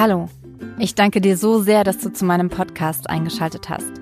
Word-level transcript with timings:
Hallo, 0.00 0.30
ich 0.78 0.94
danke 0.94 1.20
dir 1.20 1.36
so 1.36 1.60
sehr, 1.60 1.84
dass 1.84 1.98
du 1.98 2.10
zu 2.10 2.24
meinem 2.24 2.48
Podcast 2.48 3.10
eingeschaltet 3.10 3.68
hast. 3.68 4.00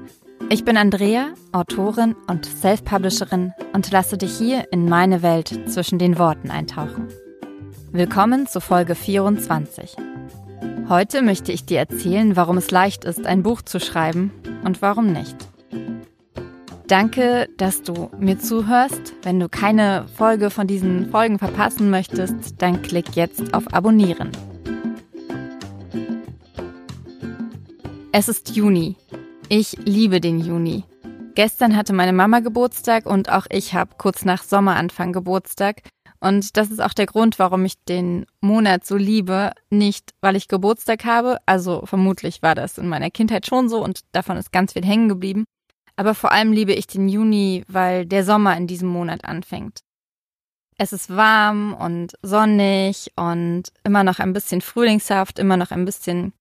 Ich 0.48 0.64
bin 0.64 0.76
Andrea, 0.76 1.30
Autorin 1.50 2.14
und 2.28 2.44
Self-Publisherin 2.46 3.52
und 3.72 3.90
lasse 3.90 4.16
dich 4.16 4.30
hier 4.38 4.72
in 4.72 4.88
meine 4.88 5.22
Welt 5.22 5.58
zwischen 5.68 5.98
den 5.98 6.16
Worten 6.16 6.52
eintauchen. 6.52 7.08
Willkommen 7.90 8.46
zu 8.46 8.60
Folge 8.60 8.94
24. 8.94 9.96
Heute 10.88 11.20
möchte 11.20 11.50
ich 11.50 11.64
dir 11.64 11.80
erzählen, 11.80 12.36
warum 12.36 12.58
es 12.58 12.70
leicht 12.70 13.04
ist, 13.04 13.26
ein 13.26 13.42
Buch 13.42 13.62
zu 13.62 13.80
schreiben 13.80 14.30
und 14.62 14.80
warum 14.80 15.12
nicht. 15.12 15.48
Danke, 16.86 17.48
dass 17.56 17.82
du 17.82 18.08
mir 18.20 18.38
zuhörst. 18.38 19.14
Wenn 19.24 19.40
du 19.40 19.48
keine 19.48 20.06
Folge 20.14 20.50
von 20.50 20.68
diesen 20.68 21.10
Folgen 21.10 21.40
verpassen 21.40 21.90
möchtest, 21.90 22.62
dann 22.62 22.82
klick 22.82 23.16
jetzt 23.16 23.52
auf 23.52 23.74
Abonnieren. 23.74 24.30
Es 28.10 28.26
ist 28.26 28.56
Juni. 28.56 28.96
Ich 29.50 29.76
liebe 29.84 30.20
den 30.20 30.40
Juni. 30.40 30.84
Gestern 31.34 31.76
hatte 31.76 31.92
meine 31.92 32.14
Mama 32.14 32.40
Geburtstag 32.40 33.04
und 33.04 33.28
auch 33.30 33.46
ich 33.50 33.74
habe 33.74 33.96
kurz 33.98 34.24
nach 34.24 34.42
Sommeranfang 34.42 35.12
Geburtstag. 35.12 35.82
Und 36.18 36.56
das 36.56 36.70
ist 36.70 36.80
auch 36.80 36.94
der 36.94 37.04
Grund, 37.04 37.38
warum 37.38 37.66
ich 37.66 37.74
den 37.84 38.24
Monat 38.40 38.86
so 38.86 38.96
liebe. 38.96 39.52
Nicht, 39.68 40.14
weil 40.22 40.36
ich 40.36 40.48
Geburtstag 40.48 41.04
habe, 41.04 41.36
also 41.44 41.84
vermutlich 41.84 42.40
war 42.40 42.54
das 42.54 42.78
in 42.78 42.88
meiner 42.88 43.10
Kindheit 43.10 43.46
schon 43.46 43.68
so 43.68 43.84
und 43.84 44.00
davon 44.12 44.38
ist 44.38 44.52
ganz 44.52 44.72
viel 44.72 44.86
hängen 44.86 45.10
geblieben. 45.10 45.44
Aber 45.94 46.14
vor 46.14 46.32
allem 46.32 46.50
liebe 46.50 46.72
ich 46.72 46.86
den 46.86 47.10
Juni, 47.10 47.62
weil 47.68 48.06
der 48.06 48.24
Sommer 48.24 48.56
in 48.56 48.66
diesem 48.66 48.88
Monat 48.88 49.26
anfängt. 49.26 49.80
Es 50.78 50.94
ist 50.94 51.14
warm 51.14 51.74
und 51.74 52.14
sonnig 52.22 53.12
und 53.16 53.64
immer 53.84 54.02
noch 54.02 54.18
ein 54.18 54.32
bisschen 54.32 54.62
frühlingshaft, 54.62 55.38
immer 55.38 55.58
noch 55.58 55.72
ein 55.72 55.84
bisschen 55.84 56.32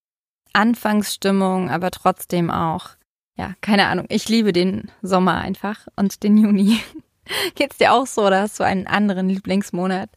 Anfangsstimmung, 0.57 1.69
aber 1.69 1.91
trotzdem 1.91 2.49
auch, 2.49 2.89
ja, 3.37 3.53
keine 3.61 3.87
Ahnung. 3.87 4.07
Ich 4.09 4.27
liebe 4.27 4.51
den 4.51 4.91
Sommer 5.03 5.35
einfach 5.35 5.87
und 5.95 6.23
den 6.23 6.35
Juni. 6.35 6.79
Geht's 7.55 7.77
dir 7.77 7.93
auch 7.93 8.07
so 8.07 8.25
oder 8.25 8.41
hast 8.41 8.59
du 8.59 8.63
einen 8.63 8.87
anderen 8.87 9.29
Lieblingsmonat? 9.29 10.09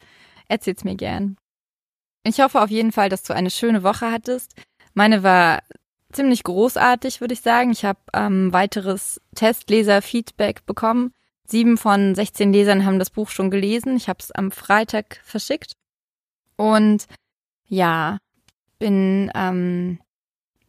Erzähl's 0.48 0.82
mir 0.82 0.96
gern. 0.96 1.36
Ich 2.24 2.40
hoffe 2.40 2.62
auf 2.62 2.70
jeden 2.70 2.90
Fall, 2.90 3.10
dass 3.10 3.22
du 3.22 3.34
eine 3.34 3.50
schöne 3.50 3.82
Woche 3.82 4.10
hattest. 4.10 4.54
Meine 4.94 5.22
war 5.22 5.62
ziemlich 6.10 6.42
großartig, 6.42 7.20
würde 7.20 7.34
ich 7.34 7.42
sagen. 7.42 7.70
Ich 7.70 7.84
habe 7.84 8.00
ähm, 8.14 8.50
weiteres 8.50 9.20
Testleser-Feedback 9.34 10.64
bekommen. 10.64 11.12
Sieben 11.46 11.76
von 11.76 12.14
16 12.14 12.52
Lesern 12.52 12.86
haben 12.86 12.98
das 12.98 13.10
Buch 13.10 13.28
schon 13.28 13.50
gelesen. 13.50 13.94
Ich 13.96 14.08
habe 14.08 14.20
es 14.20 14.30
am 14.32 14.52
Freitag 14.52 15.20
verschickt. 15.22 15.74
Und 16.56 17.06
ja, 17.68 18.18
bin 18.78 19.30
ähm, 19.34 19.98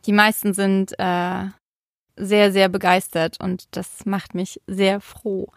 die 0.06 0.14
meisten 0.14 0.54
sind 0.54 0.94
äh, 0.98 1.46
sehr, 2.16 2.52
sehr 2.52 2.70
begeistert 2.70 3.40
und 3.40 3.76
das 3.76 4.06
macht 4.06 4.36
mich 4.36 4.62
sehr 4.68 5.02
froh. 5.02 5.52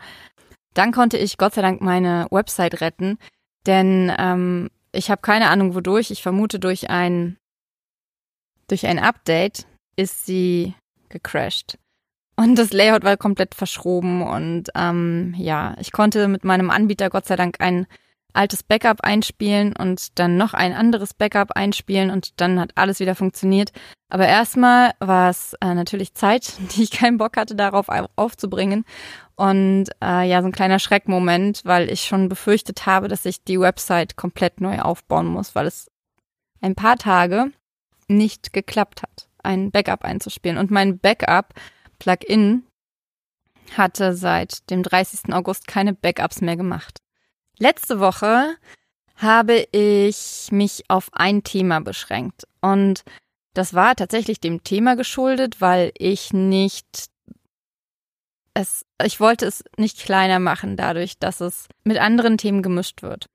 Dann 0.75 0.93
konnte 0.93 1.17
ich 1.17 1.39
Gott 1.39 1.55
sei 1.55 1.63
Dank 1.63 1.81
meine 1.81 2.27
Website 2.31 2.81
retten, 2.81 3.19
denn 3.67 4.13
ähm, 4.19 4.71
ich 4.93 5.11
habe 5.11 5.23
keine 5.23 5.49
Ahnung 5.49 5.75
wodurch. 5.75 6.11
Ich 6.11 6.23
vermute 6.23 6.59
durch 6.59 6.91
ein 6.91 7.37
durch 8.69 8.87
ein 8.87 8.99
Update 8.99 9.67
ist 9.97 10.27
sie 10.27 10.75
gecrashed. 11.09 11.79
Und 12.37 12.57
das 12.57 12.73
Layout 12.73 13.05
war 13.05 13.17
komplett 13.17 13.55
verschoben 13.55 14.23
und 14.23 14.71
ähm, 14.75 15.35
ja, 15.37 15.77
ich 15.79 15.93
konnte 15.93 16.27
mit 16.27 16.45
meinem 16.45 16.71
Anbieter 16.71 17.11
Gott 17.11 17.27
sei 17.27 17.37
Dank 17.37 17.61
ein 17.61 17.87
altes 18.35 18.63
Backup 18.63 19.01
einspielen 19.03 19.75
und 19.75 20.19
dann 20.19 20.37
noch 20.37 20.55
ein 20.55 20.73
anderes 20.73 21.15
Backup 21.15 21.53
einspielen 21.53 22.11
und 22.11 22.41
dann 22.41 22.61
hat 22.61 22.73
alles 22.75 23.01
wieder 23.01 23.15
funktioniert. 23.15 23.73
Aber 24.11 24.27
erstmal 24.27 24.93
war 24.99 25.31
es 25.31 25.55
äh, 25.61 25.75
natürlich 25.75 26.15
Zeit, 26.15 26.53
die 26.77 26.83
ich 26.83 26.91
keinen 26.91 27.19
Bock 27.19 27.37
hatte, 27.37 27.55
darauf 27.55 27.87
aufzubringen. 28.17 28.85
Und 29.37 29.87
äh, 30.03 30.29
ja, 30.29 30.43
so 30.43 30.49
ein 30.49 30.53
kleiner 30.53 30.79
Schreckmoment, 30.79 31.63
weil 31.65 31.91
ich 31.91 32.03
schon 32.03 32.29
befürchtet 32.29 32.87
habe, 32.87 33.09
dass 33.09 33.25
ich 33.25 33.43
die 33.43 33.59
Website 33.59 34.17
komplett 34.17 34.61
neu 34.61 34.81
aufbauen 34.81 35.27
muss, 35.27 35.55
weil 35.55 35.67
es 35.67 35.91
ein 36.61 36.75
paar 36.75 36.97
Tage 36.97 37.51
nicht 38.09 38.53
geklappt 38.53 39.03
hat, 39.03 39.29
ein 39.43 39.71
Backup 39.71 40.05
einzuspielen. 40.05 40.59
Und 40.59 40.71
mein 40.71 40.99
Backup-Plugin 40.99 42.65
hatte 43.77 44.15
seit 44.15 44.69
dem 44.71 44.83
30. 44.83 45.33
August 45.33 45.67
keine 45.67 45.95
Backups 45.95 46.41
mehr 46.41 46.57
gemacht. 46.57 47.04
Letzte 47.59 48.01
Woche 48.01 48.57
habe 49.17 49.67
ich 49.73 50.49
mich 50.51 50.85
auf 50.89 51.09
ein 51.13 51.45
Thema 51.45 51.81
beschränkt 51.81 52.45
und 52.61 53.05
das 53.55 53.75
war 53.75 53.95
tatsächlich 53.95 54.41
dem 54.41 54.65
Thema 54.65 54.97
geschuldet, 54.97 55.61
weil 55.61 55.93
ich 55.97 56.33
nicht 56.33 57.09
es, 58.55 58.85
ich 59.03 59.21
wollte 59.21 59.47
es 59.47 59.65
nicht 59.77 59.99
kleiner 59.99 60.39
machen 60.39 60.77
dadurch, 60.77 61.19
dass 61.19 61.41
es 61.41 61.69
mit 61.83 61.99
anderen 61.99 62.39
Themen 62.39 62.63
gemischt 62.63 63.03
wird. 63.03 63.27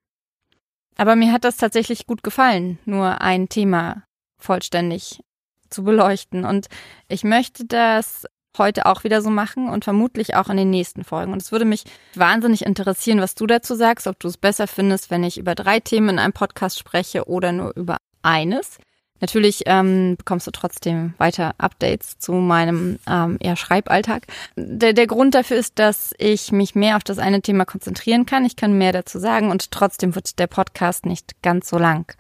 Aber 0.95 1.15
mir 1.15 1.31
hat 1.31 1.43
das 1.43 1.57
tatsächlich 1.57 2.07
gut 2.07 2.23
gefallen, 2.23 2.79
nur 2.85 3.21
ein 3.21 3.47
Thema 3.47 4.03
vollständig 4.37 5.21
zu 5.69 5.83
beleuchten. 5.83 6.45
Und 6.45 6.67
ich 7.07 7.23
möchte 7.23 7.65
das 7.65 8.25
heute 8.57 8.85
auch 8.85 9.03
wieder 9.03 9.21
so 9.21 9.29
machen 9.29 9.69
und 9.69 9.83
vermutlich 9.83 10.35
auch 10.35 10.49
in 10.49 10.57
den 10.57 10.69
nächsten 10.69 11.03
Folgen. 11.03 11.31
Und 11.31 11.41
es 11.41 11.51
würde 11.51 11.65
mich 11.65 11.83
wahnsinnig 12.15 12.65
interessieren, 12.65 13.21
was 13.21 13.35
du 13.35 13.47
dazu 13.47 13.75
sagst, 13.75 14.07
ob 14.07 14.19
du 14.19 14.27
es 14.27 14.37
besser 14.37 14.67
findest, 14.67 15.11
wenn 15.11 15.23
ich 15.23 15.37
über 15.37 15.55
drei 15.55 15.79
Themen 15.79 16.09
in 16.09 16.19
einem 16.19 16.33
Podcast 16.33 16.79
spreche 16.79 17.27
oder 17.27 17.51
nur 17.51 17.75
über 17.75 17.97
eines. 18.21 18.77
Natürlich 19.21 19.63
ähm, 19.65 20.15
bekommst 20.17 20.47
du 20.47 20.51
trotzdem 20.51 21.13
weiter 21.17 21.53
Updates 21.57 22.17
zu 22.19 22.31
meinem 22.33 22.99
ähm, 23.05 23.37
eher 23.41 23.57
Schreiballtag. 23.57 24.27
Der, 24.55 24.93
der 24.93 25.07
Grund 25.07 25.35
dafür 25.35 25.57
ist, 25.57 25.77
dass 25.77 26.13
ich 26.17 26.51
mich 26.51 26.73
mehr 26.73 26.95
auf 26.95 27.03
das 27.03 27.19
eine 27.19 27.41
Thema 27.41 27.65
konzentrieren 27.65 28.25
kann. 28.25 28.45
Ich 28.45 28.55
kann 28.55 28.77
mehr 28.77 28.93
dazu 28.93 29.19
sagen 29.19 29.51
und 29.51 29.71
trotzdem 29.71 30.15
wird 30.15 30.39
der 30.39 30.47
Podcast 30.47 31.05
nicht 31.05 31.41
ganz 31.41 31.69
so 31.69 31.77
lang. 31.77 32.13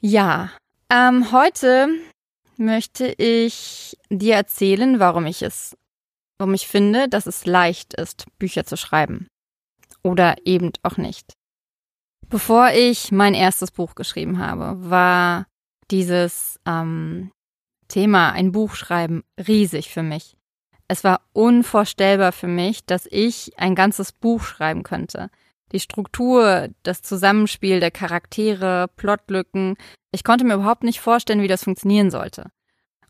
Ja, 0.00 0.50
ähm, 0.90 1.32
heute 1.32 1.88
möchte 2.56 3.06
ich 3.06 3.96
dir 4.10 4.34
erzählen, 4.34 4.98
warum 4.98 5.26
ich 5.26 5.42
es, 5.42 5.76
warum 6.38 6.54
ich 6.54 6.66
finde, 6.66 7.08
dass 7.08 7.26
es 7.26 7.46
leicht 7.46 7.94
ist, 7.94 8.26
Bücher 8.38 8.64
zu 8.64 8.76
schreiben. 8.76 9.28
Oder 10.02 10.36
eben 10.44 10.72
auch 10.82 10.96
nicht. 10.96 11.32
Bevor 12.28 12.70
ich 12.70 13.12
mein 13.12 13.34
erstes 13.34 13.70
Buch 13.70 13.94
geschrieben 13.94 14.38
habe, 14.38 14.90
war 14.90 15.46
dieses 15.90 16.58
ähm, 16.66 17.30
Thema, 17.88 18.32
ein 18.32 18.52
Buch 18.52 18.74
schreiben, 18.74 19.22
riesig 19.46 19.90
für 19.90 20.02
mich. 20.02 20.36
Es 20.88 21.04
war 21.04 21.20
unvorstellbar 21.32 22.32
für 22.32 22.48
mich, 22.48 22.84
dass 22.86 23.06
ich 23.10 23.58
ein 23.58 23.74
ganzes 23.74 24.12
Buch 24.12 24.42
schreiben 24.42 24.82
könnte. 24.82 25.30
Die 25.72 25.80
Struktur, 25.80 26.68
das 26.82 27.02
Zusammenspiel 27.02 27.80
der 27.80 27.90
Charaktere, 27.90 28.88
Plotlücken, 28.96 29.76
ich 30.12 30.24
konnte 30.24 30.44
mir 30.44 30.54
überhaupt 30.54 30.84
nicht 30.84 31.00
vorstellen, 31.00 31.42
wie 31.42 31.48
das 31.48 31.64
funktionieren 31.64 32.10
sollte. 32.10 32.50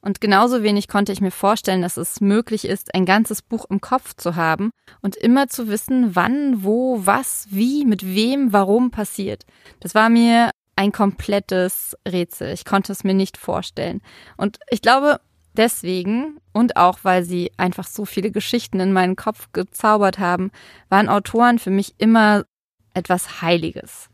Und 0.01 0.21
genauso 0.21 0.65
wenig 0.65 0.89
konnte 0.89 1.13
ich 1.13 1.21
mir 1.21 1.31
vorstellen, 1.31 1.83
dass 1.83 1.97
es 1.97 2.21
möglich 2.21 2.65
ist, 2.65 2.95
ein 2.95 3.07
ganzes 3.07 3.41
Buch 3.41 3.67
im 3.71 3.81
Kopf 3.81 4.15
zu 4.17 4.35
haben 4.35 4.71
und 5.01 5.15
immer 5.15 5.47
zu 5.47 5.69
wissen, 5.69 6.17
wann, 6.17 6.65
wo, 6.65 7.07
was, 7.07 7.47
wie, 7.51 7.85
mit 7.85 8.05
wem, 8.05 8.53
warum 8.53 8.91
passiert. 8.91 9.45
Das 9.79 9.95
war 9.95 10.09
mir 10.09 10.51
ein 10.75 10.91
komplettes 10.91 11.97
Rätsel. 12.07 12.53
Ich 12.53 12.65
konnte 12.65 12.91
es 12.91 13.05
mir 13.05 13.15
nicht 13.15 13.37
vorstellen. 13.37 14.01
Und 14.37 14.59
ich 14.71 14.83
glaube, 14.83 15.21
deswegen 15.57 16.39
und 16.53 16.77
auch 16.77 16.99
weil 17.03 17.23
sie 17.23 17.53
einfach 17.57 17.87
so 17.87 18.05
viele 18.05 18.33
Geschichten 18.33 18.81
in 18.81 18.93
meinen 18.93 19.15
Kopf 19.15 19.53
gezaubert 19.53 20.19
haben, 20.19 20.51
waren 20.89 21.09
Autoren 21.09 21.61
für 21.61 21.71
mich 21.71 21.95
immer 21.99 22.45
etwas 22.93 23.41
Heiliges. 23.41 24.11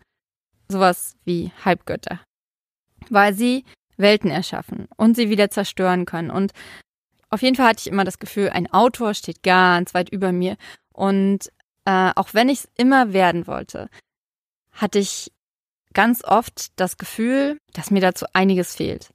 Sowas 0.68 1.16
wie 1.24 1.50
Halbgötter 1.64 2.20
weil 3.10 3.34
sie 3.34 3.64
Welten 3.96 4.30
erschaffen 4.30 4.88
und 4.96 5.16
sie 5.16 5.28
wieder 5.28 5.50
zerstören 5.50 6.06
können. 6.06 6.30
Und 6.30 6.52
auf 7.30 7.42
jeden 7.42 7.56
Fall 7.56 7.68
hatte 7.68 7.80
ich 7.80 7.92
immer 7.92 8.04
das 8.04 8.18
Gefühl, 8.18 8.50
ein 8.50 8.72
Autor 8.72 9.14
steht 9.14 9.42
ganz 9.42 9.94
weit 9.94 10.08
über 10.08 10.32
mir. 10.32 10.56
Und 10.92 11.50
äh, 11.84 12.12
auch 12.14 12.32
wenn 12.32 12.48
ich 12.48 12.60
es 12.60 12.68
immer 12.76 13.12
werden 13.12 13.46
wollte, 13.46 13.88
hatte 14.72 14.98
ich 14.98 15.32
ganz 15.94 16.24
oft 16.24 16.68
das 16.76 16.96
Gefühl, 16.96 17.58
dass 17.72 17.90
mir 17.90 18.00
dazu 18.00 18.26
einiges 18.32 18.76
fehlt. 18.76 19.10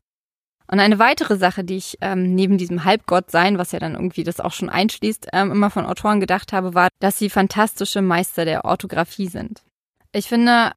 Und 0.68 0.80
eine 0.80 0.98
weitere 0.98 1.38
Sache, 1.38 1.64
die 1.64 1.78
ich 1.78 1.98
ähm, 2.02 2.36
neben 2.36 2.58
diesem 2.58 2.84
Halbgottsein, 2.84 3.58
was 3.58 3.74
ja 3.74 3.80
dann 3.80 3.94
irgendwie 3.94 4.24
das 4.24 4.40
auch 4.40 4.54
schon 4.54 4.70
einschließt, 4.70 5.28
ähm, 5.34 5.52
immer 5.52 5.70
von 5.70 5.86
Autoren 5.86 6.20
gedacht 6.20 6.54
habe, 6.54 6.74
war, 6.74 6.90
dass 7.00 7.20
sie 7.20 7.30
fantastische 7.30 8.02
Meister 8.02 8.46
der 8.46 8.66
Orthographie 8.66 9.28
sind. 9.28 9.62
Ich 10.14 10.28
finde, 10.28 10.72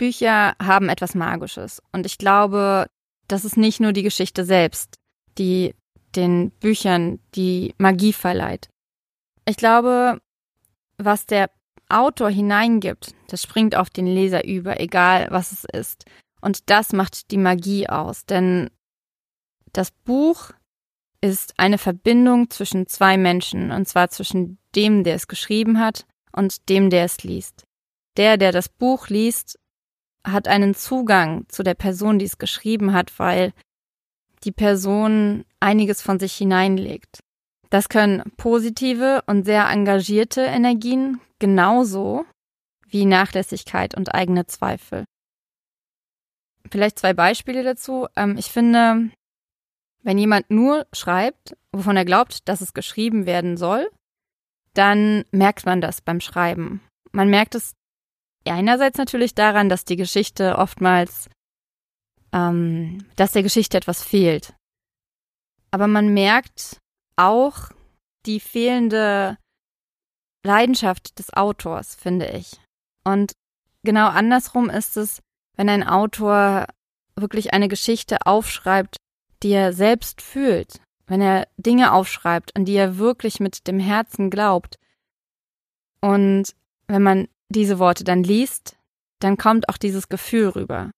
Bücher 0.00 0.54
haben 0.58 0.88
etwas 0.88 1.14
Magisches. 1.14 1.82
Und 1.92 2.06
ich 2.06 2.16
glaube, 2.16 2.86
das 3.28 3.44
ist 3.44 3.58
nicht 3.58 3.80
nur 3.80 3.92
die 3.92 4.02
Geschichte 4.02 4.46
selbst, 4.46 4.94
die 5.36 5.74
den 6.16 6.52
Büchern 6.52 7.20
die 7.34 7.74
Magie 7.76 8.14
verleiht. 8.14 8.70
Ich 9.44 9.58
glaube, 9.58 10.22
was 10.96 11.26
der 11.26 11.50
Autor 11.90 12.30
hineingibt, 12.30 13.14
das 13.28 13.42
springt 13.42 13.76
auf 13.76 13.90
den 13.90 14.06
Leser 14.06 14.42
über, 14.46 14.80
egal 14.80 15.28
was 15.30 15.52
es 15.52 15.64
ist. 15.64 16.06
Und 16.40 16.70
das 16.70 16.94
macht 16.94 17.30
die 17.30 17.36
Magie 17.36 17.86
aus, 17.86 18.24
denn 18.24 18.70
das 19.74 19.90
Buch 19.90 20.52
ist 21.20 21.52
eine 21.58 21.76
Verbindung 21.76 22.48
zwischen 22.48 22.86
zwei 22.86 23.18
Menschen, 23.18 23.70
und 23.70 23.86
zwar 23.86 24.08
zwischen 24.08 24.56
dem, 24.74 25.04
der 25.04 25.16
es 25.16 25.28
geschrieben 25.28 25.78
hat, 25.78 26.06
und 26.32 26.70
dem, 26.70 26.88
der 26.88 27.04
es 27.04 27.22
liest. 27.22 27.64
Der, 28.16 28.38
der 28.38 28.50
das 28.50 28.70
Buch 28.70 29.08
liest, 29.08 29.58
hat 30.24 30.48
einen 30.48 30.74
Zugang 30.74 31.48
zu 31.48 31.62
der 31.62 31.74
Person, 31.74 32.18
die 32.18 32.26
es 32.26 32.38
geschrieben 32.38 32.92
hat, 32.92 33.18
weil 33.18 33.52
die 34.44 34.52
Person 34.52 35.44
einiges 35.60 36.02
von 36.02 36.18
sich 36.18 36.34
hineinlegt. 36.34 37.20
Das 37.70 37.88
können 37.88 38.22
positive 38.36 39.22
und 39.26 39.44
sehr 39.44 39.68
engagierte 39.68 40.42
Energien 40.42 41.20
genauso 41.38 42.24
wie 42.86 43.06
Nachlässigkeit 43.06 43.96
und 43.96 44.14
eigene 44.14 44.46
Zweifel. 44.46 45.04
Vielleicht 46.70 46.98
zwei 46.98 47.14
Beispiele 47.14 47.62
dazu. 47.62 48.08
Ähm, 48.16 48.36
ich 48.36 48.50
finde, 48.50 49.10
wenn 50.02 50.18
jemand 50.18 50.50
nur 50.50 50.86
schreibt, 50.92 51.56
wovon 51.72 51.96
er 51.96 52.04
glaubt, 52.04 52.48
dass 52.48 52.60
es 52.60 52.74
geschrieben 52.74 53.26
werden 53.26 53.56
soll, 53.56 53.88
dann 54.74 55.24
merkt 55.30 55.66
man 55.66 55.80
das 55.80 56.00
beim 56.00 56.20
Schreiben. 56.20 56.80
Man 57.12 57.28
merkt 57.28 57.54
es 57.54 57.74
einerseits 58.46 58.98
natürlich 58.98 59.34
daran, 59.34 59.68
dass 59.68 59.84
die 59.84 59.96
Geschichte 59.96 60.56
oftmals, 60.56 61.28
ähm, 62.32 63.04
dass 63.16 63.32
der 63.32 63.42
Geschichte 63.42 63.76
etwas 63.76 64.02
fehlt. 64.02 64.54
Aber 65.70 65.86
man 65.86 66.12
merkt 66.12 66.78
auch 67.16 67.70
die 68.26 68.40
fehlende 68.40 69.36
Leidenschaft 70.44 71.18
des 71.18 71.32
Autors, 71.32 71.94
finde 71.94 72.28
ich. 72.28 72.58
Und 73.04 73.32
genau 73.82 74.08
andersrum 74.08 74.70
ist 74.70 74.96
es, 74.96 75.20
wenn 75.56 75.68
ein 75.68 75.86
Autor 75.86 76.66
wirklich 77.16 77.52
eine 77.52 77.68
Geschichte 77.68 78.18
aufschreibt, 78.24 78.96
die 79.42 79.50
er 79.50 79.72
selbst 79.72 80.22
fühlt, 80.22 80.80
wenn 81.06 81.20
er 81.20 81.48
Dinge 81.56 81.92
aufschreibt, 81.92 82.56
an 82.56 82.64
die 82.64 82.76
er 82.76 82.98
wirklich 82.98 83.40
mit 83.40 83.66
dem 83.66 83.78
Herzen 83.78 84.30
glaubt. 84.30 84.78
Und 86.00 86.54
wenn 86.86 87.02
man 87.02 87.28
diese 87.50 87.78
Worte 87.78 88.04
dann 88.04 88.22
liest, 88.22 88.76
dann 89.20 89.36
kommt 89.36 89.68
auch 89.68 89.76
dieses 89.76 90.08
Gefühl 90.08 90.48
rüber. 90.48 90.90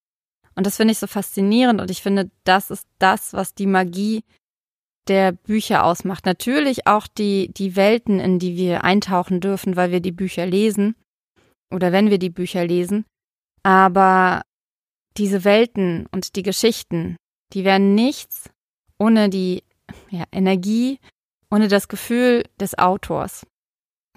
Und 0.54 0.66
das 0.66 0.76
finde 0.76 0.92
ich 0.92 0.98
so 0.98 1.06
faszinierend 1.06 1.80
und 1.80 1.90
ich 1.90 2.02
finde, 2.02 2.30
das 2.44 2.70
ist 2.70 2.86
das, 2.98 3.32
was 3.32 3.54
die 3.54 3.66
Magie 3.66 4.22
der 5.08 5.32
Bücher 5.32 5.84
ausmacht. 5.84 6.26
Natürlich 6.26 6.86
auch 6.86 7.06
die, 7.06 7.52
die 7.52 7.74
Welten, 7.74 8.20
in 8.20 8.38
die 8.38 8.56
wir 8.56 8.84
eintauchen 8.84 9.40
dürfen, 9.40 9.76
weil 9.76 9.90
wir 9.90 10.00
die 10.00 10.12
Bücher 10.12 10.46
lesen 10.46 10.94
oder 11.72 11.90
wenn 11.90 12.10
wir 12.10 12.18
die 12.18 12.30
Bücher 12.30 12.64
lesen. 12.64 13.04
Aber 13.62 14.42
diese 15.16 15.44
Welten 15.44 16.06
und 16.12 16.36
die 16.36 16.42
Geschichten, 16.42 17.16
die 17.52 17.64
wären 17.64 17.94
nichts 17.94 18.50
ohne 18.98 19.28
die 19.28 19.64
ja, 20.10 20.24
Energie, 20.30 21.00
ohne 21.50 21.68
das 21.68 21.88
Gefühl 21.88 22.44
des 22.60 22.78
Autors, 22.78 23.46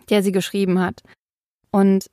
der 0.10 0.22
sie 0.22 0.32
geschrieben 0.32 0.80
hat. 0.80 1.02
Und 1.72 2.10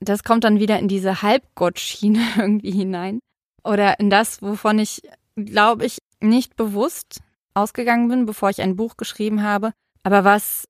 das 0.00 0.24
kommt 0.24 0.44
dann 0.44 0.60
wieder 0.60 0.78
in 0.78 0.88
diese 0.88 1.22
Halbgottschiene 1.22 2.20
irgendwie 2.36 2.72
hinein. 2.72 3.20
Oder 3.64 3.98
in 3.98 4.10
das, 4.10 4.42
wovon 4.42 4.78
ich, 4.78 5.02
glaube 5.36 5.86
ich, 5.86 5.98
nicht 6.20 6.56
bewusst 6.56 7.20
ausgegangen 7.54 8.08
bin, 8.08 8.26
bevor 8.26 8.50
ich 8.50 8.60
ein 8.60 8.76
Buch 8.76 8.96
geschrieben 8.96 9.42
habe, 9.42 9.72
aber 10.02 10.24
was 10.24 10.68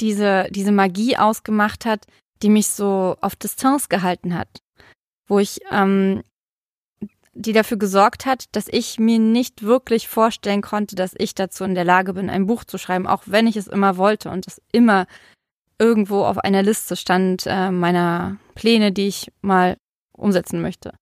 diese, 0.00 0.48
diese 0.50 0.72
Magie 0.72 1.16
ausgemacht 1.16 1.86
hat, 1.86 2.06
die 2.42 2.50
mich 2.50 2.68
so 2.68 3.16
auf 3.20 3.36
Distanz 3.36 3.88
gehalten 3.88 4.34
hat, 4.34 4.48
wo 5.26 5.38
ich, 5.38 5.60
ähm, 5.70 6.22
die 7.32 7.52
dafür 7.52 7.76
gesorgt 7.76 8.26
hat, 8.26 8.44
dass 8.52 8.66
ich 8.68 8.98
mir 8.98 9.18
nicht 9.18 9.62
wirklich 9.62 10.08
vorstellen 10.08 10.62
konnte, 10.62 10.96
dass 10.96 11.14
ich 11.16 11.34
dazu 11.34 11.64
in 11.64 11.74
der 11.74 11.84
Lage 11.84 12.14
bin, 12.14 12.28
ein 12.28 12.46
Buch 12.46 12.64
zu 12.64 12.76
schreiben, 12.76 13.06
auch 13.06 13.22
wenn 13.26 13.46
ich 13.46 13.56
es 13.56 13.68
immer 13.68 13.96
wollte 13.96 14.30
und 14.30 14.46
es 14.46 14.60
immer 14.72 15.06
irgendwo 15.80 16.24
auf 16.24 16.38
einer 16.38 16.62
Liste 16.62 16.94
stand 16.94 17.44
äh, 17.46 17.70
meiner 17.70 18.36
Pläne, 18.54 18.92
die 18.92 19.08
ich 19.08 19.32
mal 19.40 19.76
umsetzen 20.12 20.60
möchte. 20.60 20.92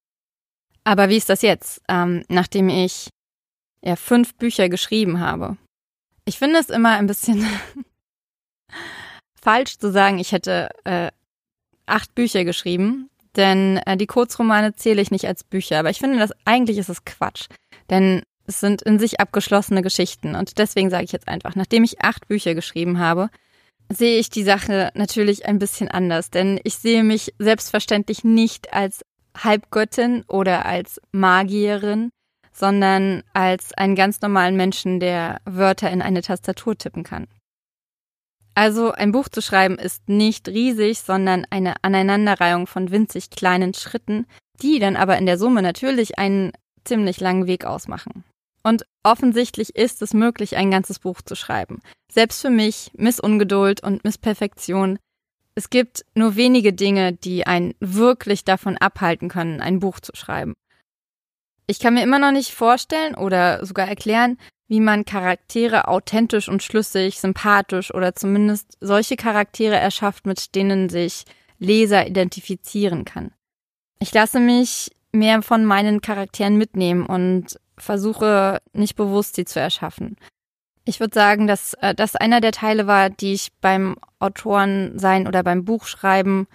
Aber 0.85 1.09
wie 1.09 1.17
ist 1.17 1.29
das 1.29 1.41
jetzt, 1.41 1.81
ähm, 1.89 2.23
nachdem 2.29 2.69
ich 2.69 3.09
ja 3.83 3.95
fünf 3.95 4.35
Bücher 4.35 4.69
geschrieben 4.69 5.19
habe? 5.19 5.57
Ich 6.25 6.39
finde 6.39 6.59
es 6.59 6.69
immer 6.69 6.91
ein 6.97 7.07
bisschen 7.07 7.45
falsch 9.41 9.77
zu 9.77 9.91
sagen, 9.91 10.17
ich 10.17 10.31
hätte 10.31 10.69
äh, 10.85 11.11
acht 11.85 12.15
Bücher 12.15 12.45
geschrieben, 12.45 13.09
denn 13.35 13.77
äh, 13.85 13.97
die 13.97 14.07
Kurzromane 14.07 14.75
zähle 14.75 15.01
ich 15.01 15.11
nicht 15.11 15.27
als 15.27 15.43
Bücher, 15.43 15.79
aber 15.79 15.89
ich 15.89 15.99
finde, 15.99 16.17
dass 16.17 16.33
eigentlich 16.45 16.77
ist 16.77 16.89
es 16.89 17.03
Quatsch, 17.03 17.47
denn 17.89 18.23
es 18.45 18.59
sind 18.61 18.81
in 18.81 18.97
sich 18.97 19.19
abgeschlossene 19.19 19.81
Geschichten 19.81 20.35
und 20.35 20.57
deswegen 20.57 20.89
sage 20.89 21.03
ich 21.03 21.11
jetzt 21.11 21.27
einfach, 21.27 21.55
nachdem 21.55 21.83
ich 21.83 22.01
acht 22.01 22.27
Bücher 22.27 22.55
geschrieben 22.55 22.99
habe, 22.99 23.29
sehe 23.91 24.19
ich 24.19 24.29
die 24.29 24.43
Sache 24.43 24.91
natürlich 24.93 25.45
ein 25.45 25.59
bisschen 25.59 25.89
anders, 25.89 26.29
denn 26.29 26.59
ich 26.63 26.75
sehe 26.75 27.03
mich 27.03 27.33
selbstverständlich 27.39 28.23
nicht 28.23 28.73
als 28.73 29.01
Halbgöttin 29.37 30.23
oder 30.27 30.65
als 30.65 31.01
Magierin, 31.11 32.09
sondern 32.51 33.23
als 33.33 33.73
einen 33.73 33.95
ganz 33.95 34.21
normalen 34.21 34.55
Menschen, 34.55 34.99
der 34.99 35.41
Wörter 35.45 35.89
in 35.89 36.01
eine 36.01 36.21
Tastatur 36.21 36.77
tippen 36.77 37.03
kann. 37.03 37.27
Also 38.53 38.91
ein 38.91 39.13
Buch 39.13 39.29
zu 39.29 39.41
schreiben 39.41 39.77
ist 39.77 40.09
nicht 40.09 40.49
riesig, 40.49 40.99
sondern 40.99 41.45
eine 41.49 41.75
Aneinanderreihung 41.81 42.67
von 42.67 42.91
winzig 42.91 43.29
kleinen 43.29 43.73
Schritten, 43.73 44.25
die 44.61 44.79
dann 44.79 44.97
aber 44.97 45.17
in 45.17 45.25
der 45.25 45.37
Summe 45.37 45.61
natürlich 45.61 46.19
einen 46.19 46.51
ziemlich 46.83 47.21
langen 47.21 47.47
Weg 47.47 47.63
ausmachen. 47.63 48.25
Und 48.69 48.85
offensichtlich 49.01 49.75
ist 49.75 50.03
es 50.03 50.13
möglich, 50.13 50.55
ein 50.55 50.69
ganzes 50.69 50.99
Buch 50.99 51.23
zu 51.23 51.33
schreiben. 51.33 51.81
Selbst 52.07 52.39
für 52.39 52.51
mich, 52.51 52.91
Miss 52.93 53.19
Ungeduld 53.19 53.81
und 53.81 54.03
Miss 54.03 54.19
Perfektion. 54.19 54.99
Es 55.55 55.71
gibt 55.71 56.05
nur 56.13 56.35
wenige 56.35 56.71
Dinge, 56.71 57.13
die 57.13 57.47
einen 57.47 57.73
wirklich 57.79 58.45
davon 58.45 58.77
abhalten 58.77 59.27
können, 59.27 59.59
ein 59.59 59.79
Buch 59.79 59.99
zu 59.99 60.11
schreiben. 60.15 60.53
Ich 61.65 61.79
kann 61.79 61.95
mir 61.95 62.03
immer 62.03 62.19
noch 62.19 62.31
nicht 62.31 62.53
vorstellen 62.53 63.15
oder 63.15 63.65
sogar 63.65 63.87
erklären, 63.87 64.37
wie 64.67 64.81
man 64.81 65.03
Charaktere 65.03 65.87
authentisch 65.87 66.47
und 66.47 66.61
schlüssig, 66.61 67.19
sympathisch 67.19 67.91
oder 67.91 68.13
zumindest 68.13 68.77
solche 68.79 69.15
Charaktere 69.15 69.77
erschafft, 69.77 70.27
mit 70.27 70.53
denen 70.53 70.89
sich 70.89 71.23
Leser 71.57 72.05
identifizieren 72.05 73.03
kann. 73.03 73.31
Ich 73.99 74.13
lasse 74.13 74.39
mich 74.39 74.91
mehr 75.11 75.41
von 75.41 75.65
meinen 75.65 76.01
Charakteren 76.01 76.55
mitnehmen 76.59 77.07
und 77.07 77.59
versuche 77.81 78.59
nicht 78.73 78.95
bewusst 78.95 79.35
sie 79.35 79.45
zu 79.45 79.59
erschaffen. 79.59 80.17
Ich 80.85 80.99
würde 80.99 81.13
sagen, 81.13 81.47
dass 81.47 81.73
äh, 81.75 81.93
das 81.93 82.15
einer 82.15 82.41
der 82.41 82.51
Teile 82.51 82.87
war, 82.87 83.09
die 83.09 83.33
ich 83.33 83.49
beim 83.61 83.95
Autorensein 84.19 85.27
oder 85.27 85.43
beim 85.43 85.65
Buchschreiben 85.65 86.47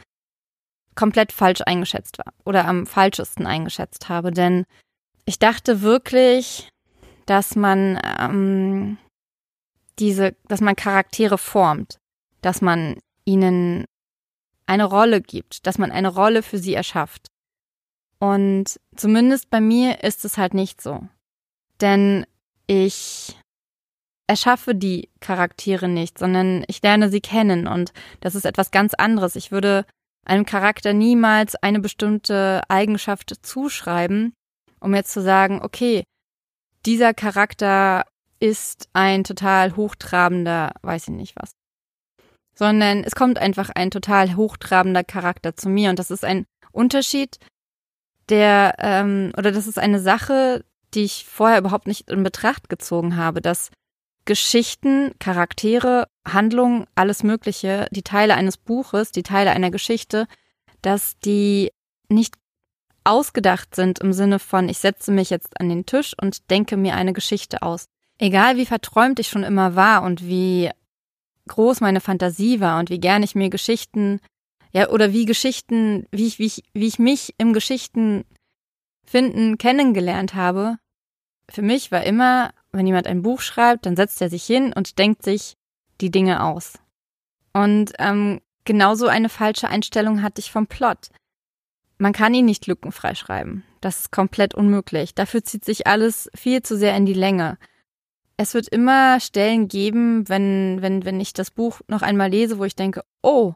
komplett 0.94 1.32
falsch 1.32 1.60
eingeschätzt 1.64 2.18
war 2.18 2.32
oder 2.44 2.66
am 2.66 2.86
falschesten 2.86 3.46
eingeschätzt 3.46 4.08
habe. 4.08 4.30
Denn 4.30 4.64
ich 5.24 5.38
dachte 5.38 5.82
wirklich, 5.82 6.68
dass 7.26 7.56
man 7.56 8.00
ähm, 8.20 8.98
diese, 9.98 10.34
dass 10.48 10.60
man 10.60 10.76
Charaktere 10.76 11.38
formt, 11.38 11.98
dass 12.42 12.60
man 12.60 12.98
ihnen 13.24 13.84
eine 14.66 14.84
Rolle 14.84 15.20
gibt, 15.20 15.66
dass 15.66 15.78
man 15.78 15.92
eine 15.92 16.08
Rolle 16.08 16.42
für 16.42 16.58
sie 16.58 16.74
erschafft. 16.74 17.28
Und 18.18 18.80
zumindest 18.96 19.50
bei 19.50 19.60
mir 19.60 20.02
ist 20.02 20.24
es 20.24 20.38
halt 20.38 20.54
nicht 20.54 20.80
so. 20.80 21.06
Denn 21.80 22.26
ich 22.66 23.36
erschaffe 24.26 24.74
die 24.74 25.10
Charaktere 25.20 25.88
nicht, 25.88 26.18
sondern 26.18 26.64
ich 26.68 26.82
lerne 26.82 27.10
sie 27.10 27.20
kennen 27.20 27.66
und 27.66 27.92
das 28.20 28.34
ist 28.34 28.46
etwas 28.46 28.70
ganz 28.70 28.94
anderes. 28.94 29.36
Ich 29.36 29.52
würde 29.52 29.84
einem 30.24 30.46
Charakter 30.46 30.94
niemals 30.94 31.56
eine 31.56 31.80
bestimmte 31.80 32.62
Eigenschaft 32.68 33.34
zuschreiben, 33.42 34.32
um 34.80 34.94
jetzt 34.94 35.12
zu 35.12 35.20
sagen, 35.20 35.60
okay, 35.62 36.04
dieser 36.86 37.12
Charakter 37.12 38.04
ist 38.40 38.88
ein 38.92 39.24
total 39.24 39.76
hochtrabender, 39.76 40.72
weiß 40.82 41.08
ich 41.08 41.14
nicht 41.14 41.36
was. 41.36 41.52
Sondern 42.56 43.04
es 43.04 43.14
kommt 43.14 43.38
einfach 43.38 43.70
ein 43.74 43.90
total 43.90 44.36
hochtrabender 44.36 45.04
Charakter 45.04 45.56
zu 45.56 45.68
mir 45.68 45.90
und 45.90 45.98
das 45.98 46.10
ist 46.10 46.24
ein 46.24 46.46
Unterschied, 46.72 47.38
der, 48.28 48.74
ähm, 48.78 49.32
oder 49.36 49.52
das 49.52 49.66
ist 49.66 49.78
eine 49.78 50.00
Sache, 50.00 50.64
die 50.94 51.04
ich 51.04 51.26
vorher 51.28 51.58
überhaupt 51.58 51.86
nicht 51.86 52.10
in 52.10 52.22
Betracht 52.22 52.68
gezogen 52.68 53.16
habe, 53.16 53.40
dass 53.40 53.70
Geschichten, 54.24 55.12
Charaktere, 55.18 56.06
Handlungen, 56.26 56.86
alles 56.94 57.22
Mögliche, 57.22 57.86
die 57.90 58.02
Teile 58.02 58.34
eines 58.34 58.56
Buches, 58.56 59.12
die 59.12 59.22
Teile 59.22 59.50
einer 59.50 59.70
Geschichte, 59.70 60.26
dass 60.80 61.18
die 61.18 61.70
nicht 62.08 62.34
ausgedacht 63.04 63.74
sind 63.74 63.98
im 63.98 64.12
Sinne 64.12 64.38
von, 64.38 64.68
ich 64.68 64.78
setze 64.78 65.12
mich 65.12 65.28
jetzt 65.28 65.60
an 65.60 65.68
den 65.68 65.84
Tisch 65.84 66.14
und 66.18 66.50
denke 66.50 66.76
mir 66.76 66.94
eine 66.94 67.12
Geschichte 67.12 67.62
aus. 67.62 67.86
Egal 68.18 68.56
wie 68.56 68.66
verträumt 68.66 69.18
ich 69.18 69.28
schon 69.28 69.42
immer 69.42 69.76
war 69.76 70.02
und 70.02 70.24
wie 70.26 70.70
groß 71.48 71.80
meine 71.80 72.00
Fantasie 72.00 72.60
war 72.60 72.78
und 72.78 72.88
wie 72.88 73.00
gern 73.00 73.22
ich 73.22 73.34
mir 73.34 73.50
Geschichten, 73.50 74.20
ja, 74.74 74.90
oder 74.90 75.12
wie 75.12 75.24
Geschichten, 75.24 76.06
wie 76.10 76.26
ich, 76.26 76.38
wie 76.38 76.46
ich, 76.46 76.64
wie 76.72 76.86
ich 76.86 76.98
mich 76.98 77.34
im 77.38 77.52
Geschichten 77.52 78.24
Finden 79.06 79.56
kennengelernt 79.58 80.34
habe, 80.34 80.78
für 81.50 81.62
mich 81.62 81.92
war 81.92 82.04
immer, 82.04 82.52
wenn 82.72 82.86
jemand 82.86 83.06
ein 83.06 83.22
Buch 83.22 83.40
schreibt, 83.40 83.86
dann 83.86 83.96
setzt 83.96 84.20
er 84.20 84.30
sich 84.30 84.44
hin 84.44 84.72
und 84.72 84.98
denkt 84.98 85.22
sich 85.22 85.56
die 86.00 86.10
Dinge 86.10 86.42
aus. 86.42 86.74
Und 87.52 87.92
ähm, 87.98 88.40
genauso 88.64 89.06
eine 89.06 89.28
falsche 89.28 89.68
Einstellung 89.68 90.22
hatte 90.22 90.40
ich 90.40 90.50
vom 90.50 90.66
Plot. 90.66 91.10
Man 91.98 92.12
kann 92.12 92.34
ihn 92.34 92.46
nicht 92.46 92.66
lückenfrei 92.66 93.14
schreiben. 93.14 93.62
Das 93.80 94.00
ist 94.00 94.10
komplett 94.10 94.54
unmöglich. 94.54 95.14
Dafür 95.14 95.44
zieht 95.44 95.64
sich 95.64 95.86
alles 95.86 96.28
viel 96.34 96.62
zu 96.62 96.76
sehr 96.76 96.96
in 96.96 97.06
die 97.06 97.14
Länge. 97.14 97.58
Es 98.36 98.54
wird 98.54 98.66
immer 98.68 99.20
Stellen 99.20 99.68
geben, 99.68 100.28
wenn, 100.28 100.82
wenn, 100.82 101.04
wenn 101.04 101.20
ich 101.20 101.32
das 101.32 101.52
Buch 101.52 101.80
noch 101.86 102.02
einmal 102.02 102.30
lese, 102.30 102.58
wo 102.58 102.64
ich 102.64 102.74
denke, 102.74 103.02
oh, 103.22 103.54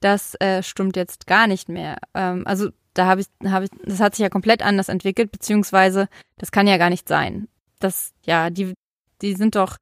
das 0.00 0.34
äh, 0.40 0.62
stimmt 0.62 0.96
jetzt 0.96 1.26
gar 1.26 1.46
nicht 1.46 1.68
mehr. 1.68 1.98
Ähm, 2.14 2.46
also 2.46 2.70
da 2.94 3.06
habe 3.06 3.20
ich, 3.20 3.28
hab 3.44 3.62
ich, 3.62 3.70
das 3.84 4.00
hat 4.00 4.14
sich 4.14 4.22
ja 4.22 4.28
komplett 4.28 4.62
anders 4.62 4.88
entwickelt, 4.88 5.30
beziehungsweise 5.30 6.08
das 6.36 6.50
kann 6.50 6.66
ja 6.66 6.76
gar 6.78 6.90
nicht 6.90 7.08
sein. 7.08 7.48
Das, 7.78 8.12
ja, 8.24 8.50
die, 8.50 8.74
die 9.22 9.34
sind 9.34 9.54
doch, 9.54 9.76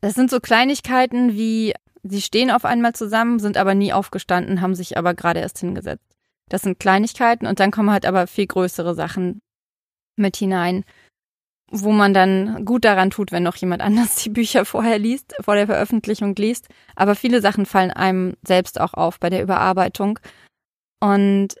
das 0.00 0.14
sind 0.14 0.30
so 0.30 0.40
Kleinigkeiten 0.40 1.34
wie, 1.34 1.74
sie 2.02 2.22
stehen 2.22 2.50
auf 2.50 2.64
einmal 2.64 2.94
zusammen, 2.94 3.38
sind 3.38 3.56
aber 3.56 3.74
nie 3.74 3.92
aufgestanden, 3.92 4.60
haben 4.60 4.74
sich 4.74 4.96
aber 4.98 5.14
gerade 5.14 5.40
erst 5.40 5.58
hingesetzt. 5.58 6.04
Das 6.48 6.62
sind 6.62 6.80
Kleinigkeiten 6.80 7.46
und 7.46 7.60
dann 7.60 7.70
kommen 7.70 7.90
halt 7.90 8.06
aber 8.06 8.26
viel 8.26 8.46
größere 8.46 8.94
Sachen 8.94 9.40
mit 10.16 10.36
hinein, 10.36 10.84
wo 11.70 11.92
man 11.92 12.14
dann 12.14 12.64
gut 12.64 12.84
daran 12.84 13.10
tut, 13.10 13.32
wenn 13.32 13.42
noch 13.42 13.56
jemand 13.56 13.82
anders 13.82 14.16
die 14.16 14.30
Bücher 14.30 14.64
vorher 14.64 14.98
liest, 14.98 15.34
vor 15.40 15.54
der 15.54 15.66
Veröffentlichung 15.66 16.34
liest. 16.36 16.68
Aber 16.96 17.14
viele 17.14 17.40
Sachen 17.40 17.66
fallen 17.66 17.90
einem 17.90 18.34
selbst 18.46 18.80
auch 18.80 18.94
auf 18.94 19.20
bei 19.20 19.30
der 19.30 19.42
Überarbeitung. 19.42 20.18
Und 21.00 21.56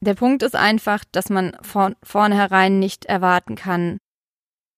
der 0.00 0.14
Punkt 0.14 0.42
ist 0.42 0.56
einfach, 0.56 1.04
dass 1.12 1.28
man 1.28 1.56
von 1.62 1.96
vornherein 2.02 2.78
nicht 2.78 3.04
erwarten 3.04 3.54
kann, 3.54 3.98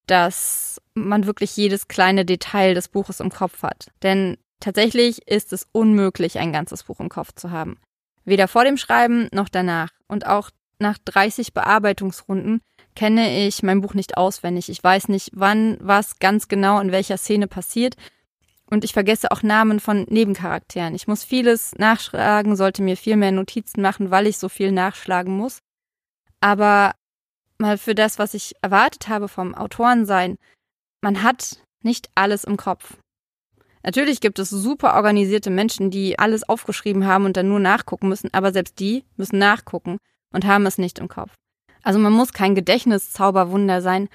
dass 0.06 0.80
man 0.94 1.26
wirklich 1.26 1.56
jedes 1.56 1.86
kleine 1.86 2.24
Detail 2.24 2.74
des 2.74 2.88
Buches 2.88 3.20
im 3.20 3.30
Kopf 3.30 3.62
hat. 3.62 3.92
Denn 4.02 4.36
tatsächlich 4.58 5.28
ist 5.28 5.52
es 5.52 5.68
unmöglich, 5.70 6.38
ein 6.38 6.52
ganzes 6.52 6.84
Buch 6.84 6.98
im 6.98 7.08
Kopf 7.08 7.32
zu 7.34 7.50
haben. 7.50 7.78
Weder 8.24 8.48
vor 8.48 8.64
dem 8.64 8.76
Schreiben 8.76 9.28
noch 9.32 9.48
danach. 9.48 9.90
Und 10.08 10.26
auch 10.26 10.50
nach 10.78 10.98
30 11.04 11.54
Bearbeitungsrunden 11.54 12.60
kenne 12.94 13.46
ich 13.46 13.62
mein 13.62 13.80
Buch 13.80 13.94
nicht 13.94 14.16
auswendig. 14.16 14.68
Ich 14.68 14.82
weiß 14.82 15.08
nicht, 15.08 15.30
wann 15.32 15.78
was 15.80 16.18
ganz 16.18 16.48
genau 16.48 16.80
in 16.80 16.92
welcher 16.92 17.16
Szene 17.16 17.46
passiert. 17.46 17.96
Und 18.66 18.84
ich 18.84 18.92
vergesse 18.92 19.30
auch 19.30 19.42
Namen 19.42 19.80
von 19.80 20.06
Nebencharakteren. 20.08 20.94
Ich 20.94 21.06
muss 21.06 21.24
vieles 21.24 21.74
nachschlagen, 21.76 22.56
sollte 22.56 22.82
mir 22.82 22.96
viel 22.96 23.16
mehr 23.16 23.32
Notizen 23.32 23.82
machen, 23.82 24.10
weil 24.10 24.26
ich 24.26 24.38
so 24.38 24.48
viel 24.48 24.72
nachschlagen 24.72 25.36
muss. 25.36 25.58
Aber 26.40 26.92
mal 27.58 27.76
für 27.76 27.94
das, 27.94 28.18
was 28.18 28.34
ich 28.34 28.54
erwartet 28.62 29.08
habe 29.08 29.28
vom 29.28 29.54
Autorensein, 29.54 30.38
man 31.02 31.22
hat 31.22 31.62
nicht 31.82 32.08
alles 32.14 32.44
im 32.44 32.56
Kopf. 32.56 32.96
Natürlich 33.82 34.20
gibt 34.20 34.38
es 34.38 34.50
super 34.50 34.94
organisierte 34.94 35.50
Menschen, 35.50 35.90
die 35.90 36.18
alles 36.18 36.48
aufgeschrieben 36.48 37.06
haben 37.06 37.24
und 37.24 37.36
dann 37.36 37.48
nur 37.48 37.60
nachgucken 37.60 38.08
müssen, 38.08 38.32
aber 38.32 38.52
selbst 38.52 38.78
die 38.78 39.04
müssen 39.16 39.38
nachgucken 39.38 39.98
und 40.32 40.46
haben 40.46 40.66
es 40.66 40.78
nicht 40.78 40.98
im 40.98 41.08
Kopf. 41.08 41.32
Also 41.82 41.98
man 41.98 42.12
muss 42.12 42.32
kein 42.32 42.54
Gedächtniszauberwunder 42.54 43.82
sein, 43.82 44.08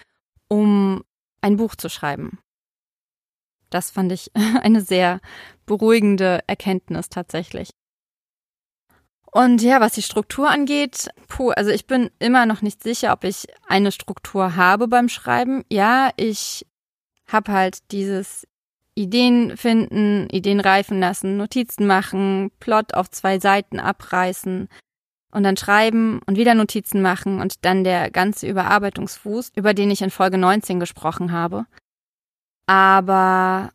um 0.48 1.04
ein 1.42 1.58
Buch 1.58 1.76
zu 1.76 1.90
schreiben. 1.90 2.40
Das 3.70 3.92
fand 3.92 4.12
ich 4.12 4.32
eine 4.62 4.82
sehr 4.82 5.20
beruhigende 5.66 6.42
Erkenntnis 6.48 7.10
tatsächlich. 7.10 7.70
Und 9.32 9.62
ja, 9.62 9.82
was 9.82 9.94
die 9.94 10.02
Struktur 10.02 10.50
angeht, 10.50 11.10
puh, 11.28 11.52
also 11.52 11.70
ich 11.70 11.86
bin 11.86 12.10
immer 12.18 12.46
noch 12.46 12.62
nicht 12.62 12.82
sicher, 12.82 13.12
ob 13.14 13.24
ich 13.24 13.46
eine 13.68 13.92
Struktur 13.92 14.56
habe 14.56 14.88
beim 14.88 15.10
Schreiben. 15.10 15.64
Ja, 15.70 16.12
ich 16.16 16.66
habe 17.28 17.52
halt 17.52 17.92
dieses 17.92 18.48
Ideen 18.96 19.56
finden, 19.58 20.28
Ideen 20.32 20.60
reifen 20.60 21.00
lassen, 21.00 21.38
Notizen 21.38 21.86
machen, 21.86 22.52
Plot 22.60 22.94
auf 22.94 23.12
zwei 23.12 23.40
Seiten 23.40 23.80
abreißen 23.80 24.70
und 25.32 25.44
dann 25.44 25.58
schreiben 25.58 26.22
und 26.26 26.38
wieder 26.38 26.54
Notizen 26.56 27.02
machen 27.02 27.40
und 27.42 27.66
dann 27.66 27.84
der 27.84 28.12
ganze 28.12 28.48
Überarbeitungsfuß, 28.48 29.52
über 29.56 29.74
den 29.74 29.92
ich 29.92 30.02
in 30.02 30.10
Folge 30.10 30.38
19 30.38 30.80
gesprochen 30.80 31.32
habe. 31.32 31.66
Aber 32.66 33.72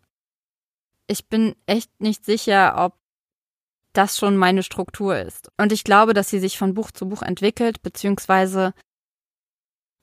ich 1.07 1.29
bin 1.29 1.55
echt 1.67 2.01
nicht 2.01 2.25
sicher, 2.25 2.75
ob 2.77 2.95
das 3.93 4.17
schon 4.17 4.37
meine 4.37 4.63
Struktur 4.63 5.19
ist. 5.19 5.51
Und 5.59 5.73
ich 5.73 5.85
glaube, 5.85 6.15
dass 6.15 6.31
sie 6.31 6.39
sich 6.39 6.57
von 6.57 6.75
Buch 6.75 6.91
zu 6.91 7.09
Buch 7.09 7.23
entwickelt, 7.23 7.83
beziehungsweise 7.83 8.73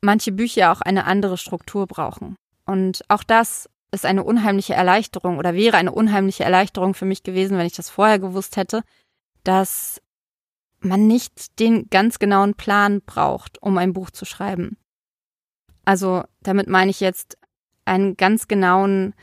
manche 0.02 0.32
Bücher 0.32 0.72
auch 0.72 0.82
eine 0.82 1.06
andere 1.06 1.38
Struktur 1.38 1.88
brauchen. 1.88 2.36
Und 2.66 3.04
auch 3.08 3.24
das 3.24 3.70
ist 3.92 4.06
eine 4.06 4.24
unheimliche 4.24 4.76
Erleichterung 4.76 5.40
oder 5.40 5.56
wäre 5.56 5.78
eine 5.78 5.92
unheimliche 5.92 6.44
Erleichterung 6.44 6.94
für 6.94 7.06
mich 7.06 7.24
gewesen, 7.24 7.58
wenn 7.58 7.66
ich 7.66 7.74
das 7.76 7.90
vorher 7.90 8.20
gewusst 8.20 8.56
hätte, 8.56 8.84
dass 9.44 10.02
man 10.84 11.08
nicht 11.08 11.60
den 11.60 11.90
ganz 11.90 12.20
genauen 12.20 12.54
Plan 12.54 13.02
braucht, 13.02 13.62
um 13.62 13.78
ein 13.78 13.94
Buch 13.94 14.12
zu 14.12 14.26
schreiben. 14.26 14.78
Also 15.86 16.24
damit 16.42 16.68
meine 16.68 16.92
ich 16.92 17.00
jetzt 17.00 17.38
einen 17.86 18.16
ganz 18.16 18.48
genauen 18.48 19.16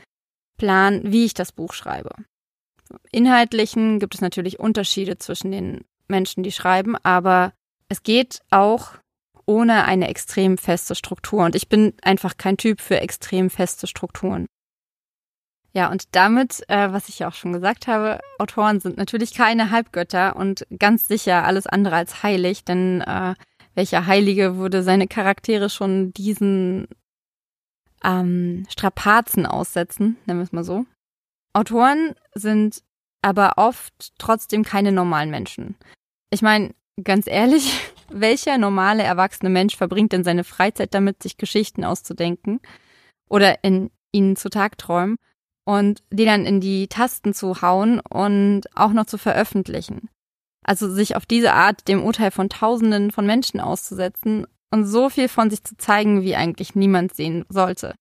Plan, 0.57 1.01
wie 1.11 1.25
ich 1.25 1.33
das 1.33 1.51
Buch 1.51 1.73
schreibe. 1.73 2.11
Inhaltlichen 3.11 3.99
gibt 3.99 4.15
es 4.15 4.21
natürlich 4.21 4.59
Unterschiede 4.59 5.17
zwischen 5.17 5.51
den 5.51 5.85
Menschen, 6.07 6.43
die 6.43 6.51
schreiben, 6.51 6.95
aber 7.03 7.53
es 7.89 8.03
geht 8.03 8.41
auch 8.49 8.93
ohne 9.45 9.85
eine 9.85 10.09
extrem 10.09 10.57
feste 10.57 10.95
Struktur. 10.95 11.45
Und 11.45 11.55
ich 11.55 11.69
bin 11.69 11.93
einfach 12.01 12.37
kein 12.37 12.57
Typ 12.57 12.81
für 12.81 12.99
extrem 12.99 13.49
feste 13.49 13.87
Strukturen. 13.87 14.45
Ja, 15.73 15.91
und 15.91 16.15
damit, 16.15 16.63
äh, 16.69 16.91
was 16.91 17.09
ich 17.09 17.19
ja 17.19 17.27
auch 17.27 17.33
schon 17.33 17.53
gesagt 17.53 17.87
habe, 17.87 18.19
Autoren 18.39 18.79
sind 18.79 18.97
natürlich 18.97 19.33
keine 19.33 19.69
Halbgötter 19.69 20.35
und 20.35 20.65
ganz 20.79 21.07
sicher 21.07 21.43
alles 21.43 21.67
andere 21.67 21.95
als 21.95 22.23
heilig, 22.23 22.63
denn 22.63 23.01
äh, 23.01 23.35
welcher 23.75 24.07
Heilige 24.07 24.57
würde 24.57 24.81
seine 24.81 25.07
Charaktere 25.07 25.69
schon 25.69 26.11
diesen 26.13 26.87
ähm, 28.03 28.65
Strapazen 28.69 29.45
aussetzen, 29.45 30.17
nennen 30.25 30.39
wir 30.39 30.43
es 30.45 30.51
mal 30.51 30.63
so. 30.63 30.85
Autoren 31.53 32.15
sind 32.33 32.81
aber 33.21 33.53
oft 33.57 34.13
trotzdem 34.17 34.63
keine 34.63 34.91
normalen 34.91 35.29
Menschen. 35.29 35.75
Ich 36.29 36.41
meine, 36.41 36.73
ganz 37.03 37.27
ehrlich, 37.27 37.79
welcher 38.09 38.57
normale 38.57 39.03
erwachsene 39.03 39.49
Mensch 39.49 39.75
verbringt 39.75 40.11
denn 40.11 40.23
seine 40.23 40.43
Freizeit 40.43 40.93
damit, 40.93 41.21
sich 41.21 41.37
Geschichten 41.37 41.83
auszudenken 41.83 42.61
oder 43.29 43.63
in 43.63 43.91
ihnen 44.11 44.35
zu 44.35 44.49
tagträumen 44.49 45.17
und 45.67 46.01
die 46.11 46.23
dann 46.23 46.45
in 46.45 46.61
die 46.61 46.87
Tasten 46.87 47.33
zu 47.33 47.61
hauen 47.61 47.99
und 47.99 48.61
auch 48.73 48.93
noch 48.93 49.05
zu 49.05 49.17
veröffentlichen. 49.17 50.09
Also 50.63 50.89
sich 50.89 51.17
auf 51.17 51.25
diese 51.25 51.51
Art 51.51 51.89
dem 51.89 52.03
Urteil 52.03 52.31
von 52.31 52.47
Tausenden 52.47 53.11
von 53.11 53.25
Menschen 53.25 53.59
auszusetzen 53.59 54.47
und 54.71 54.85
so 54.85 55.09
viel 55.09 55.27
von 55.27 55.49
sich 55.49 55.65
zu 55.65 55.75
zeigen, 55.75 56.21
wie 56.21 56.37
eigentlich 56.37 56.73
niemand 56.75 57.13
sehen 57.13 57.43
sollte. 57.49 57.95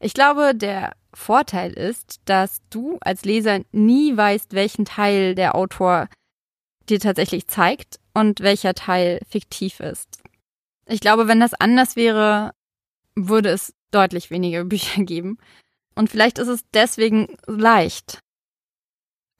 Ich 0.00 0.14
glaube, 0.14 0.54
der 0.54 0.94
Vorteil 1.12 1.72
ist, 1.74 2.22
dass 2.24 2.62
du 2.70 2.96
als 3.02 3.26
Leser 3.26 3.60
nie 3.70 4.16
weißt, 4.16 4.54
welchen 4.54 4.86
Teil 4.86 5.34
der 5.34 5.54
Autor 5.54 6.08
dir 6.88 7.00
tatsächlich 7.00 7.48
zeigt 7.48 8.00
und 8.14 8.40
welcher 8.40 8.72
Teil 8.72 9.20
fiktiv 9.28 9.80
ist. 9.80 10.22
Ich 10.86 11.00
glaube, 11.00 11.28
wenn 11.28 11.40
das 11.40 11.52
anders 11.52 11.96
wäre, 11.96 12.52
würde 13.14 13.50
es 13.50 13.74
deutlich 13.90 14.30
weniger 14.30 14.64
Bücher 14.64 15.02
geben. 15.02 15.36
Und 16.00 16.08
vielleicht 16.08 16.38
ist 16.38 16.48
es 16.48 16.64
deswegen 16.72 17.36
leicht, 17.46 18.20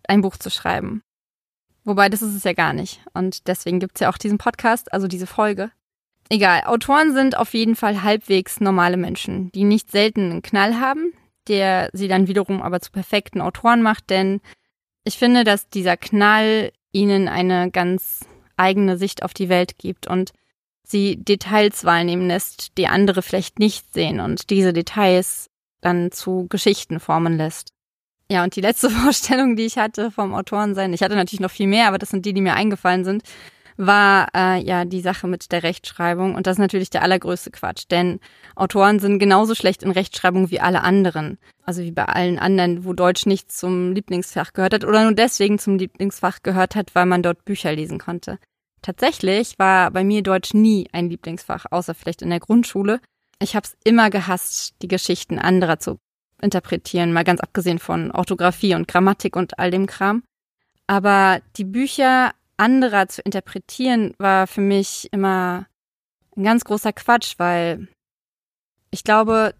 ein 0.06 0.20
Buch 0.20 0.36
zu 0.36 0.50
schreiben. 0.50 1.02
Wobei, 1.84 2.10
das 2.10 2.20
ist 2.20 2.34
es 2.34 2.44
ja 2.44 2.52
gar 2.52 2.74
nicht. 2.74 3.00
Und 3.14 3.48
deswegen 3.48 3.80
gibt 3.80 3.96
es 3.96 4.00
ja 4.00 4.10
auch 4.10 4.18
diesen 4.18 4.36
Podcast, 4.36 4.92
also 4.92 5.08
diese 5.08 5.26
Folge. 5.26 5.70
Egal, 6.28 6.64
Autoren 6.66 7.14
sind 7.14 7.34
auf 7.34 7.54
jeden 7.54 7.76
Fall 7.76 8.02
halbwegs 8.02 8.60
normale 8.60 8.98
Menschen, 8.98 9.50
die 9.52 9.64
nicht 9.64 9.90
selten 9.90 10.30
einen 10.30 10.42
Knall 10.42 10.78
haben, 10.78 11.14
der 11.48 11.88
sie 11.94 12.08
dann 12.08 12.28
wiederum 12.28 12.60
aber 12.60 12.80
zu 12.80 12.90
perfekten 12.90 13.40
Autoren 13.40 13.80
macht, 13.80 14.10
denn 14.10 14.42
ich 15.04 15.16
finde, 15.16 15.44
dass 15.44 15.70
dieser 15.70 15.96
Knall 15.96 16.72
ihnen 16.92 17.26
eine 17.28 17.70
ganz 17.70 18.20
eigene 18.58 18.98
Sicht 18.98 19.22
auf 19.22 19.32
die 19.32 19.48
Welt 19.48 19.78
gibt 19.78 20.08
und 20.08 20.32
sie 20.82 21.16
Details 21.16 21.86
wahrnehmen 21.86 22.28
lässt, 22.28 22.76
die 22.76 22.86
andere 22.86 23.22
vielleicht 23.22 23.58
nicht 23.58 23.94
sehen 23.94 24.20
und 24.20 24.50
diese 24.50 24.74
Details 24.74 25.49
dann 25.80 26.12
zu 26.12 26.46
Geschichten 26.48 27.00
formen 27.00 27.36
lässt. 27.36 27.72
Ja, 28.30 28.44
und 28.44 28.54
die 28.54 28.60
letzte 28.60 28.90
Vorstellung, 28.90 29.56
die 29.56 29.66
ich 29.66 29.76
hatte 29.76 30.10
vom 30.10 30.34
Autorensein, 30.34 30.92
ich 30.92 31.02
hatte 31.02 31.16
natürlich 31.16 31.40
noch 31.40 31.50
viel 31.50 31.66
mehr, 31.66 31.88
aber 31.88 31.98
das 31.98 32.10
sind 32.10 32.24
die, 32.24 32.32
die 32.32 32.40
mir 32.40 32.54
eingefallen 32.54 33.04
sind, 33.04 33.22
war 33.76 34.28
äh, 34.34 34.62
ja 34.62 34.84
die 34.84 35.00
Sache 35.00 35.26
mit 35.26 35.52
der 35.52 35.62
Rechtschreibung. 35.62 36.34
Und 36.34 36.46
das 36.46 36.56
ist 36.56 36.60
natürlich 36.60 36.90
der 36.90 37.02
allergrößte 37.02 37.50
Quatsch, 37.50 37.84
denn 37.90 38.20
Autoren 38.54 39.00
sind 39.00 39.18
genauso 39.18 39.54
schlecht 39.54 39.82
in 39.82 39.90
Rechtschreibung 39.90 40.50
wie 40.50 40.60
alle 40.60 40.82
anderen. 40.82 41.38
Also 41.64 41.82
wie 41.82 41.90
bei 41.90 42.04
allen 42.04 42.38
anderen, 42.38 42.84
wo 42.84 42.92
Deutsch 42.92 43.26
nicht 43.26 43.50
zum 43.50 43.92
Lieblingsfach 43.92 44.52
gehört 44.52 44.74
hat 44.74 44.84
oder 44.84 45.02
nur 45.04 45.14
deswegen 45.14 45.58
zum 45.58 45.78
Lieblingsfach 45.78 46.42
gehört 46.42 46.76
hat, 46.76 46.94
weil 46.94 47.06
man 47.06 47.22
dort 47.22 47.44
Bücher 47.44 47.72
lesen 47.72 47.98
konnte. 47.98 48.38
Tatsächlich 48.82 49.58
war 49.58 49.90
bei 49.90 50.04
mir 50.04 50.22
Deutsch 50.22 50.54
nie 50.54 50.88
ein 50.92 51.10
Lieblingsfach, 51.10 51.66
außer 51.70 51.94
vielleicht 51.94 52.22
in 52.22 52.30
der 52.30 52.40
Grundschule. 52.40 53.00
Ich 53.42 53.56
habe 53.56 53.66
es 53.66 53.76
immer 53.84 54.10
gehasst, 54.10 54.74
die 54.82 54.88
Geschichten 54.88 55.38
anderer 55.38 55.78
zu 55.78 55.98
interpretieren, 56.42 57.12
mal 57.12 57.24
ganz 57.24 57.40
abgesehen 57.40 57.78
von 57.78 58.10
Orthographie 58.10 58.74
und 58.74 58.86
Grammatik 58.86 59.36
und 59.36 59.58
all 59.58 59.70
dem 59.70 59.86
Kram. 59.86 60.22
Aber 60.86 61.40
die 61.56 61.64
Bücher 61.64 62.32
anderer 62.56 63.08
zu 63.08 63.22
interpretieren 63.22 64.14
war 64.18 64.46
für 64.46 64.60
mich 64.60 65.08
immer 65.12 65.66
ein 66.36 66.44
ganz 66.44 66.64
großer 66.64 66.92
Quatsch, 66.92 67.34
weil 67.38 67.88
ich 68.90 69.04
glaube, 69.04 69.54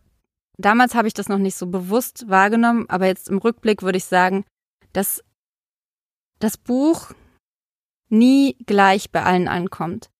damals 0.58 0.94
habe 0.94 1.08
ich 1.08 1.14
das 1.14 1.28
noch 1.28 1.38
nicht 1.38 1.56
so 1.56 1.66
bewusst 1.66 2.28
wahrgenommen, 2.28 2.86
aber 2.88 3.06
jetzt 3.06 3.28
im 3.28 3.38
Rückblick 3.38 3.82
würde 3.82 3.98
ich 3.98 4.04
sagen, 4.04 4.44
dass 4.92 5.24
das 6.40 6.56
Buch 6.56 7.12
nie 8.08 8.56
gleich 8.66 9.10
bei 9.10 9.22
allen 9.22 9.48
ankommt. 9.48 10.10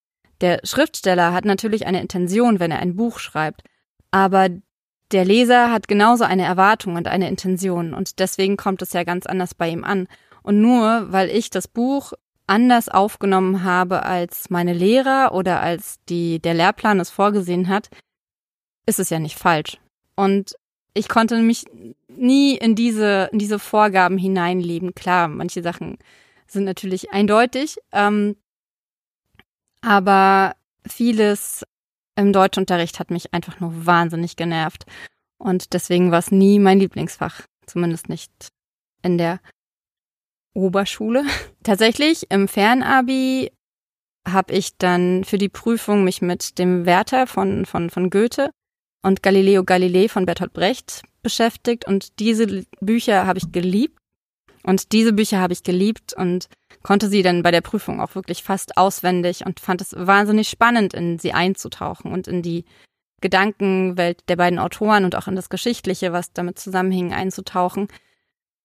Der 0.41 0.61
Schriftsteller 0.65 1.33
hat 1.33 1.45
natürlich 1.45 1.87
eine 1.87 2.01
Intention, 2.01 2.61
wenn 2.61 2.71
er 2.71 2.81
ein 2.81 2.97
Buch 2.97 3.19
schreibt, 3.19 3.63
aber 4.11 4.49
der 5.13 5.25
Leser 5.25 5.73
hat 5.73 5.89
genauso 5.89 6.25
eine 6.25 6.45
Erwartung 6.45 6.97
und 6.97 7.09
eine 7.09 7.29
Intention 7.29 7.95
und 7.95 8.19
deswegen 8.19 8.57
kommt 8.57 8.81
es 8.83 8.93
ja 8.93 9.05
ganz 9.05 9.27
anders 9.27 9.55
bei 9.55 9.69
ihm 9.69 9.85
an. 9.85 10.07
Und 10.43 10.61
nur 10.61 11.13
weil 11.13 11.29
ich 11.29 11.51
das 11.51 11.69
Buch 11.69 12.13
anders 12.47 12.89
aufgenommen 12.89 13.65
habe 13.65 14.05
als 14.05 14.51
meine 14.51 14.73
Lehrer 14.73 15.33
oder 15.33 15.61
als 15.61 15.99
die 16.09 16.41
der 16.41 16.55
Lehrplan 16.55 17.01
es 17.01 17.11
vorgesehen 17.11 17.69
hat, 17.69 17.91
ist 18.87 18.99
es 18.99 19.11
ja 19.11 19.19
nicht 19.19 19.39
falsch. 19.39 19.79
Und 20.17 20.57
ich 20.95 21.09
konnte 21.09 21.37
mich 21.39 21.65
nie 22.09 22.57
in 22.57 22.75
diese 22.75 23.29
in 23.33 23.39
diese 23.39 23.59
Vorgaben 23.59 24.19
hineinleben. 24.19 24.95
Klar, 24.95 25.29
manche 25.29 25.63
Sachen 25.63 25.99
sind 26.47 26.65
natürlich 26.65 27.13
eindeutig, 27.13 27.79
ähm, 27.93 28.37
aber 29.81 30.55
vieles 30.87 31.65
im 32.17 32.33
Deutschunterricht 32.33 32.99
hat 32.99 33.11
mich 33.11 33.33
einfach 33.33 33.61
nur 33.61 33.87
wahnsinnig 33.87 34.37
genervt. 34.37 34.85
Und 35.39 35.73
deswegen 35.73 36.11
war 36.11 36.19
es 36.19 36.31
nie 36.31 36.59
mein 36.59 36.79
Lieblingsfach. 36.79 37.43
Zumindest 37.67 38.09
nicht 38.09 38.31
in 39.03 39.17
der 39.17 39.41
Oberschule. 40.55 41.25
Tatsächlich 41.63 42.31
im 42.31 42.49
Fernabi 42.49 43.53
habe 44.29 44.53
ich 44.53 44.77
dann 44.77 45.25
für 45.25 45.39
die 45.39 45.49
Prüfung 45.49 46.05
mich 46.05 46.21
mit 46.21 46.59
dem 46.59 46.85
Werther 46.85 47.27
von, 47.27 47.65
von, 47.65 47.89
von 47.89 48.11
Goethe 48.11 48.51
und 49.03 49.23
Galileo 49.23 49.65
Galilei 49.65 50.09
von 50.09 50.27
Bertolt 50.27 50.53
Brecht 50.53 51.03
beschäftigt 51.23 51.87
und 51.87 52.19
diese 52.19 52.65
Bücher 52.81 53.27
habe 53.27 53.39
ich 53.39 53.51
geliebt. 53.53 53.99
Und 54.63 54.93
diese 54.93 55.15
Bücher 55.15 55.39
habe 55.39 55.55
ich 55.55 55.63
geliebt 55.63 56.13
und 56.13 56.49
konnte 56.83 57.09
sie 57.09 57.23
dann 57.23 57.43
bei 57.43 57.51
der 57.51 57.61
Prüfung 57.61 58.01
auch 58.01 58.15
wirklich 58.15 58.43
fast 58.43 58.77
auswendig 58.77 59.45
und 59.45 59.61
fand 59.61 59.81
es 59.81 59.95
wahnsinnig 59.97 60.49
spannend, 60.49 60.95
in 60.95 61.19
sie 61.19 61.33
einzutauchen 61.33 62.13
und 62.13 62.27
in 62.27 62.43
die 62.43 62.65
Gedankenwelt 63.21 64.29
der 64.29 64.37
beiden 64.37 64.59
Autoren 64.59 65.05
und 65.05 65.15
auch 65.15 65.29
in 65.29 65.37
das 65.37 65.51
Geschichtliche, 65.51 66.13
was 66.13 66.33
damit 66.33 66.59
zusammenhing, 66.59 67.13
einzutauchen. 67.13 67.89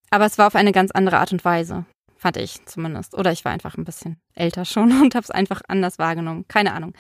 Aber 0.09 0.25
es 0.25 0.37
war 0.37 0.47
auf 0.47 0.55
eine 0.55 0.71
ganz 0.71 0.91
andere 0.91 1.17
Art 1.17 1.33
und 1.33 1.43
Weise, 1.43 1.85
fand 2.15 2.37
ich 2.37 2.65
zumindest. 2.65 3.17
Oder 3.17 3.31
ich 3.31 3.43
war 3.43 3.51
einfach 3.51 3.77
ein 3.77 3.83
bisschen 3.83 4.17
älter 4.33 4.63
schon 4.63 4.91
und 5.01 5.15
habe 5.15 5.23
es 5.23 5.31
einfach 5.31 5.61
anders 5.67 5.99
wahrgenommen. 5.99 6.45
Keine 6.47 6.73
Ahnung. 6.73 6.93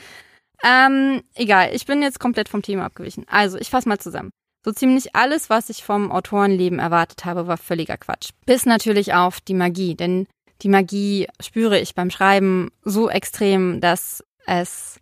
Ähm, 0.63 1.21
egal, 1.33 1.69
ich 1.73 1.85
bin 1.85 2.01
jetzt 2.01 2.19
komplett 2.19 2.49
vom 2.49 2.61
Thema 2.61 2.85
abgewichen. 2.85 3.25
Also, 3.29 3.57
ich 3.57 3.69
fasse 3.69 3.87
mal 3.87 3.99
zusammen. 3.99 4.31
So 4.63 4.71
ziemlich 4.71 5.15
alles, 5.15 5.49
was 5.49 5.69
ich 5.69 5.83
vom 5.83 6.11
Autorenleben 6.11 6.79
erwartet 6.79 7.23
habe, 7.23 7.45
war 7.45 7.57
völliger 7.57 7.97
Quatsch. 7.97 8.31
Bis 8.45 8.65
natürlich 8.65 9.13
auf 9.13 9.39
die 9.39 9.53
Magie, 9.53 9.95
denn 9.95 10.27
die 10.61 10.69
Magie 10.69 11.27
spüre 11.41 11.79
ich 11.79 11.95
beim 11.95 12.09
Schreiben 12.09 12.71
so 12.83 13.09
extrem, 13.09 13.81
dass 13.81 14.23
es, 14.45 14.99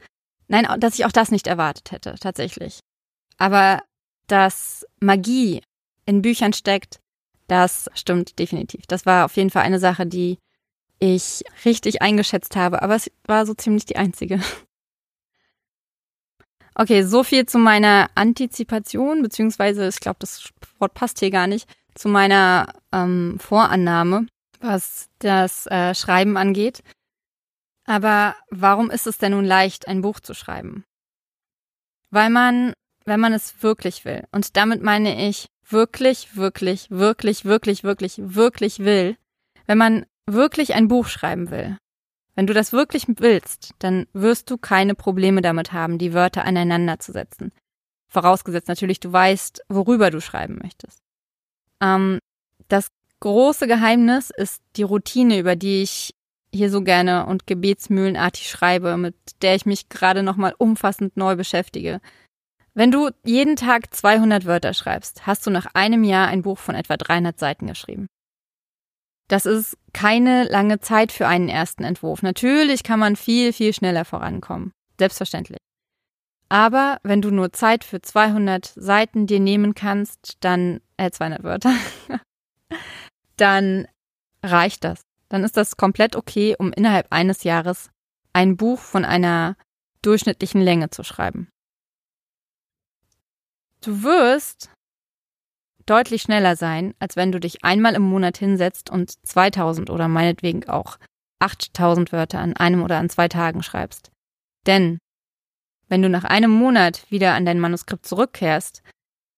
nein, 0.48 0.67
dass 0.79 0.95
ich 0.95 1.05
auch 1.05 1.12
das 1.12 1.31
nicht 1.31 1.48
erwartet 1.48 1.91
hätte, 1.91 2.15
tatsächlich. 2.19 2.79
Aber 3.37 3.83
dass 4.27 4.85
Magie 5.00 5.61
in 6.05 6.22
Büchern 6.22 6.53
steckt, 6.53 7.00
das 7.48 7.89
stimmt 7.94 8.39
definitiv. 8.39 8.85
Das 8.87 9.05
war 9.05 9.25
auf 9.25 9.35
jeden 9.35 9.50
Fall 9.50 9.63
eine 9.63 9.79
Sache, 9.79 10.05
die 10.05 10.37
ich 11.00 11.44
richtig 11.66 12.01
eingeschätzt 12.01 12.55
habe, 12.55 12.81
aber 12.81 12.96
es 12.96 13.11
war 13.25 13.46
so 13.46 13.53
ziemlich 13.53 13.85
die 13.85 13.98
einzige. 13.98 14.39
Okay, 16.75 17.03
so 17.03 17.24
viel 17.24 17.46
zu 17.46 17.59
meiner 17.59 18.09
Antizipation, 18.16 19.22
beziehungsweise 19.22 19.87
ich 19.87 20.00
glaube, 20.00 20.18
das 20.18 20.50
Wort 20.79 20.96
passt 20.96 21.20
hier 21.20 21.29
gar 21.29 21.46
nicht, 21.46 21.70
zu 21.94 22.09
meiner 22.09 22.66
ähm, 22.92 23.37
Vorannahme 23.39 24.25
was 24.64 25.10
das 25.20 25.68
äh, 25.68 25.94
Schreiben 25.94 26.38
angeht. 26.38 26.84
Aber 27.86 28.36
warum 28.50 28.90
ist 28.90 29.08
es 29.08 29.18
denn 29.18 29.34
nun 29.34 29.46
leicht, 29.46 29.88
ein 29.88 30.02
Buch 30.02 30.20
zu 30.20 30.34
schreiben? 30.34 30.86
Weil 32.10 32.30
man, 32.30 32.74
wenn 33.06 33.20
man 33.20 33.34
es 33.34 33.62
wirklich 33.62 34.06
will, 34.06 34.24
und 34.32 34.56
damit 34.56 34.82
meine 34.82 35.28
ich 35.28 35.48
wirklich, 35.68 36.36
wirklich, 36.38 36.90
wirklich, 36.90 37.46
wirklich, 37.46 37.84
wirklich, 37.84 38.16
wirklich 38.18 38.80
will, 38.80 39.18
wenn 39.66 39.78
man 39.78 40.06
wirklich 40.26 40.74
ein 40.76 40.88
Buch 40.88 41.08
schreiben 41.08 41.52
will, 41.52 41.78
wenn 42.36 42.48
du 42.48 42.54
das 42.54 42.72
wirklich 42.72 43.06
willst, 43.08 43.72
dann 43.80 44.08
wirst 44.14 44.50
du 44.50 44.58
keine 44.58 44.96
Probleme 44.96 45.42
damit 45.42 45.74
haben, 45.74 45.98
die 45.98 46.14
Wörter 46.14 46.46
aneinander 46.46 47.00
zu 47.00 47.12
setzen. 47.12 47.52
Vorausgesetzt 48.08 48.68
natürlich, 48.68 49.00
du 49.00 49.12
weißt, 49.12 49.64
worüber 49.70 50.10
du 50.10 50.22
schreiben 50.22 50.60
möchtest. 50.62 51.00
Ähm, 51.82 52.20
das 52.70 52.90
große 53.24 53.68
Geheimnis 53.68 54.31
ist 54.31 54.62
die 54.75 54.83
Routine, 54.83 55.40
über 55.40 55.55
die 55.55 55.81
ich 55.81 56.14
hier 56.53 56.70
so 56.70 56.81
gerne 56.81 57.25
und 57.25 57.48
gebetsmühlenartig 57.48 58.50
schreibe, 58.50 58.98
mit 58.98 59.16
der 59.42 59.55
ich 59.55 59.66
mich 59.66 59.88
gerade 59.88 60.24
nochmal 60.24 60.53
umfassend 60.57 61.16
neu 61.16 61.38
beschäftige. 61.38 62.01
Wenn 62.74 62.92
du 62.92 63.12
jeden 63.24 63.55
Tag 63.55 63.94
200 63.94 64.46
Wörter 64.46 64.74
schreibst, 64.74 65.25
hast 65.25 65.48
du 65.48 65.51
nach 65.51 65.68
einem 65.74 66.03
Jahr 66.03 66.27
ein 66.27 66.42
Buch 66.42 66.57
von 66.57 66.75
etwa 66.75 66.98
300 66.98 67.40
Seiten 67.40 67.68
geschrieben. 67.68 68.07
Das 69.29 69.46
ist 69.46 69.77
keine 69.94 70.44
lange 70.44 70.79
Zeit 70.81 71.14
für 71.14 71.25
einen 71.25 71.48
ersten 71.48 71.86
Entwurf. 71.86 72.24
Natürlich 72.24 72.83
kann 72.83 73.00
man 73.00 73.16
viel, 73.16 73.53
viel 73.53 73.74
schneller 73.74 74.03
vorankommen. 74.03 74.74
Selbstverständlich. 75.00 75.59
Aber 76.50 76.98
wenn 77.03 77.22
du 77.22 77.31
nur 77.31 77.53
Zeit 77.53 77.86
für 77.86 78.01
200 78.01 78.66
Seiten 78.66 79.27
dir 79.27 79.40
nehmen 79.40 79.75
kannst, 79.75 80.38
dann, 80.42 80.81
äh, 80.98 81.09
200 81.09 81.44
Wörter, 81.44 81.74
dann 83.37 83.87
reicht 84.43 84.83
das. 84.83 85.01
Dann 85.29 85.43
ist 85.43 85.57
das 85.57 85.77
komplett 85.77 86.15
okay, 86.15 86.55
um 86.57 86.72
innerhalb 86.72 87.07
eines 87.11 87.43
Jahres 87.43 87.89
ein 88.33 88.57
Buch 88.57 88.79
von 88.79 89.05
einer 89.05 89.55
durchschnittlichen 90.01 90.61
Länge 90.61 90.89
zu 90.89 91.03
schreiben. 91.03 91.50
Du 93.81 94.03
wirst 94.03 94.69
deutlich 95.85 96.22
schneller 96.22 96.55
sein, 96.55 96.93
als 97.00 97.15
wenn 97.15 97.31
du 97.31 97.39
dich 97.39 97.63
einmal 97.63 97.96
im 97.96 98.03
Monat 98.03 98.37
hinsetzt 98.37 98.89
und 98.89 99.13
2000 99.27 99.89
oder 99.89 100.07
meinetwegen 100.07 100.67
auch 100.69 100.98
8000 101.39 102.11
Wörter 102.11 102.39
an 102.39 102.55
einem 102.55 102.83
oder 102.83 102.98
an 102.98 103.09
zwei 103.09 103.27
Tagen 103.27 103.63
schreibst. 103.63 104.11
Denn 104.65 105.00
wenn 105.89 106.01
du 106.01 106.09
nach 106.09 106.24
einem 106.24 106.51
Monat 106.51 107.09
wieder 107.11 107.33
an 107.33 107.46
dein 107.46 107.59
Manuskript 107.59 108.05
zurückkehrst, 108.05 108.81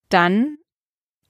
dann 0.10 0.58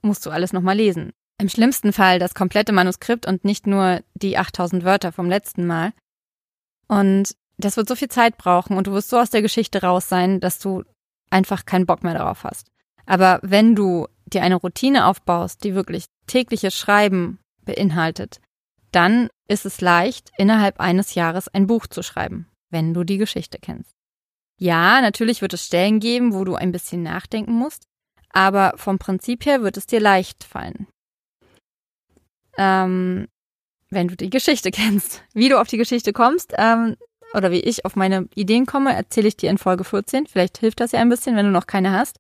musst 0.02 0.26
du 0.26 0.30
alles 0.30 0.52
nochmal 0.52 0.76
lesen. 0.76 1.14
Im 1.38 1.50
schlimmsten 1.50 1.92
Fall 1.92 2.18
das 2.18 2.34
komplette 2.34 2.72
Manuskript 2.72 3.28
und 3.28 3.44
nicht 3.44 3.68
nur 3.68 4.02
die 4.14 4.38
8000 4.38 4.84
Wörter 4.86 5.12
vom 5.12 5.30
letzten 5.30 5.68
Mal. 5.68 5.92
Und 6.88 7.36
das 7.58 7.76
wird 7.78 7.90
so 7.90 7.96
viel 7.96 8.08
Zeit 8.08 8.38
brauchen 8.38 8.78
und 8.78 8.88
du 8.88 8.92
wirst 8.94 9.10
so 9.10 9.18
aus 9.18 9.32
der 9.32 9.42
Geschichte 9.42 9.82
raus 9.82 10.08
sein, 10.08 10.40
dass 10.40 10.60
du 10.60 10.84
einfach 11.30 11.66
keinen 11.66 11.86
Bock 11.86 12.04
mehr 12.04 12.14
darauf 12.14 12.44
hast. 12.44 12.72
Aber 13.06 13.40
wenn 13.44 13.76
du 13.76 14.08
dir 14.26 14.44
eine 14.44 14.56
Routine 14.56 15.06
aufbaust, 15.06 15.64
die 15.64 15.76
wirklich 15.76 16.06
tägliches 16.28 16.78
Schreiben 16.78 17.40
beinhaltet, 17.66 18.40
dann 18.92 19.30
ist 19.48 19.66
es 19.66 19.82
leicht, 19.82 20.32
innerhalb 20.38 20.80
eines 20.80 21.16
Jahres 21.16 21.50
ein 21.50 21.68
Buch 21.68 21.88
zu 21.88 22.02
schreiben, 22.02 22.48
wenn 22.72 22.94
du 22.94 23.04
die 23.04 23.18
Geschichte 23.18 23.60
kennst. 23.60 23.92
Ja, 24.58 25.02
natürlich 25.02 25.42
wird 25.42 25.54
es 25.54 25.66
Stellen 25.66 26.00
geben, 26.00 26.34
wo 26.34 26.46
du 26.46 26.56
ein 26.56 26.72
bisschen 26.72 27.04
nachdenken 27.04 27.52
musst, 27.52 27.88
aber 28.30 28.74
vom 28.78 29.00
Prinzip 29.00 29.46
her 29.46 29.62
wird 29.62 29.76
es 29.76 29.86
dir 29.86 30.00
leicht 30.00 30.46
fallen 30.46 30.88
ähm, 32.58 33.28
wenn 33.90 34.08
du 34.08 34.16
die 34.16 34.30
Geschichte 34.30 34.72
kennst. 34.72 35.24
Wie 35.34 35.50
du 35.50 35.60
auf 35.60 35.68
die 35.68 35.78
Geschichte 35.78 36.14
kommst 36.14 36.54
ähm, 36.58 36.96
oder 37.34 37.52
wie 37.52 37.60
ich 37.60 37.86
auf 37.86 37.96
meine 37.96 38.28
Ideen 38.36 38.66
komme, 38.66 38.96
erzähle 38.96 39.28
ich 39.28 39.38
dir 39.38 39.50
in 39.50 39.58
Folge 39.58 39.84
14. 39.84 40.28
Vielleicht 40.28 40.58
hilft 40.58 40.80
das 40.80 40.92
ja 40.92 41.00
ein 41.00 41.10
bisschen, 41.10 41.36
wenn 41.36 41.46
du 41.46 41.52
noch 41.52 41.68
keine 41.68 41.92
hast. 41.92 42.20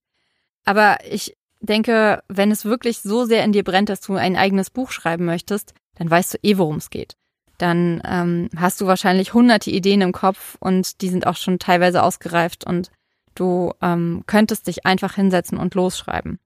Aber 0.66 0.98
ich 1.10 1.36
denke, 1.62 2.24
wenn 2.28 2.52
es 2.52 2.66
wirklich 2.66 3.00
so 3.00 3.26
sehr 3.26 3.44
in 3.44 3.52
dir 3.52 3.64
brennt, 3.64 3.90
dass 3.90 4.02
du 4.02 4.16
ein 4.16 4.36
eigenes 4.36 4.70
Buch 4.70 4.92
schreiben 4.92 5.26
möchtest, 5.26 5.74
dann 5.96 6.10
weißt 6.10 6.34
du 6.34 6.38
eh, 6.44 6.58
worum 6.58 6.78
es 6.78 6.90
geht. 6.90 7.16
Dann 7.58 8.02
ähm, 8.06 8.50
hast 8.58 8.82
du 8.82 8.88
wahrscheinlich 8.88 9.34
hunderte 9.34 9.72
Ideen 9.72 10.02
im 10.02 10.12
Kopf 10.12 10.58
und 10.60 11.02
die 11.02 11.10
sind 11.10 11.26
auch 11.26 11.38
schon 11.38 11.60
teilweise 11.60 12.04
ausgereift 12.04 12.66
und 12.66 12.92
du 13.34 13.74
ähm, 13.82 14.24
könntest 14.28 14.68
dich 14.68 14.86
einfach 14.86 15.16
hinsetzen 15.16 15.58
und 15.58 15.76
losschreiben. 15.76 16.40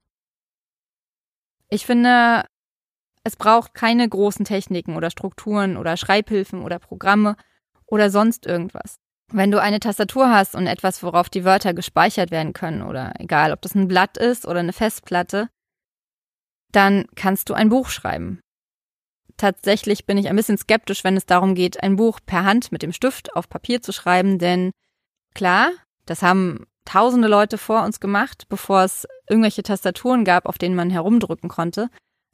Ich 1.68 1.86
finde, 1.86 2.44
es 3.24 3.36
braucht 3.36 3.74
keine 3.74 4.08
großen 4.08 4.44
Techniken 4.44 4.96
oder 4.96 5.10
Strukturen 5.10 5.76
oder 5.76 5.96
Schreibhilfen 5.96 6.62
oder 6.62 6.78
Programme 6.78 7.36
oder 7.86 8.10
sonst 8.10 8.46
irgendwas. 8.46 8.96
Wenn 9.32 9.50
du 9.50 9.60
eine 9.60 9.80
Tastatur 9.80 10.30
hast 10.30 10.54
und 10.54 10.66
etwas, 10.66 11.02
worauf 11.02 11.28
die 11.28 11.44
Wörter 11.44 11.74
gespeichert 11.74 12.30
werden 12.30 12.52
können, 12.52 12.82
oder 12.82 13.12
egal, 13.18 13.52
ob 13.52 13.62
das 13.62 13.74
ein 13.74 13.88
Blatt 13.88 14.16
ist 14.16 14.46
oder 14.46 14.60
eine 14.60 14.72
Festplatte, 14.72 15.48
dann 16.72 17.06
kannst 17.14 17.48
du 17.48 17.54
ein 17.54 17.68
Buch 17.68 17.88
schreiben. 17.88 18.40
Tatsächlich 19.36 20.06
bin 20.06 20.18
ich 20.18 20.28
ein 20.28 20.36
bisschen 20.36 20.58
skeptisch, 20.58 21.04
wenn 21.04 21.16
es 21.16 21.26
darum 21.26 21.54
geht, 21.54 21.82
ein 21.82 21.96
Buch 21.96 22.20
per 22.24 22.44
Hand 22.44 22.72
mit 22.72 22.82
dem 22.82 22.92
Stift 22.92 23.34
auf 23.36 23.48
Papier 23.48 23.82
zu 23.82 23.92
schreiben, 23.92 24.38
denn 24.38 24.72
klar, 25.34 25.70
das 26.06 26.22
haben 26.22 26.66
tausende 26.84 27.28
Leute 27.28 27.56
vor 27.56 27.84
uns 27.84 28.00
gemacht, 28.00 28.46
bevor 28.48 28.82
es 28.82 29.06
irgendwelche 29.28 29.62
Tastaturen 29.62 30.24
gab, 30.24 30.46
auf 30.46 30.58
denen 30.58 30.74
man 30.74 30.90
herumdrücken 30.90 31.48
konnte. 31.48 31.88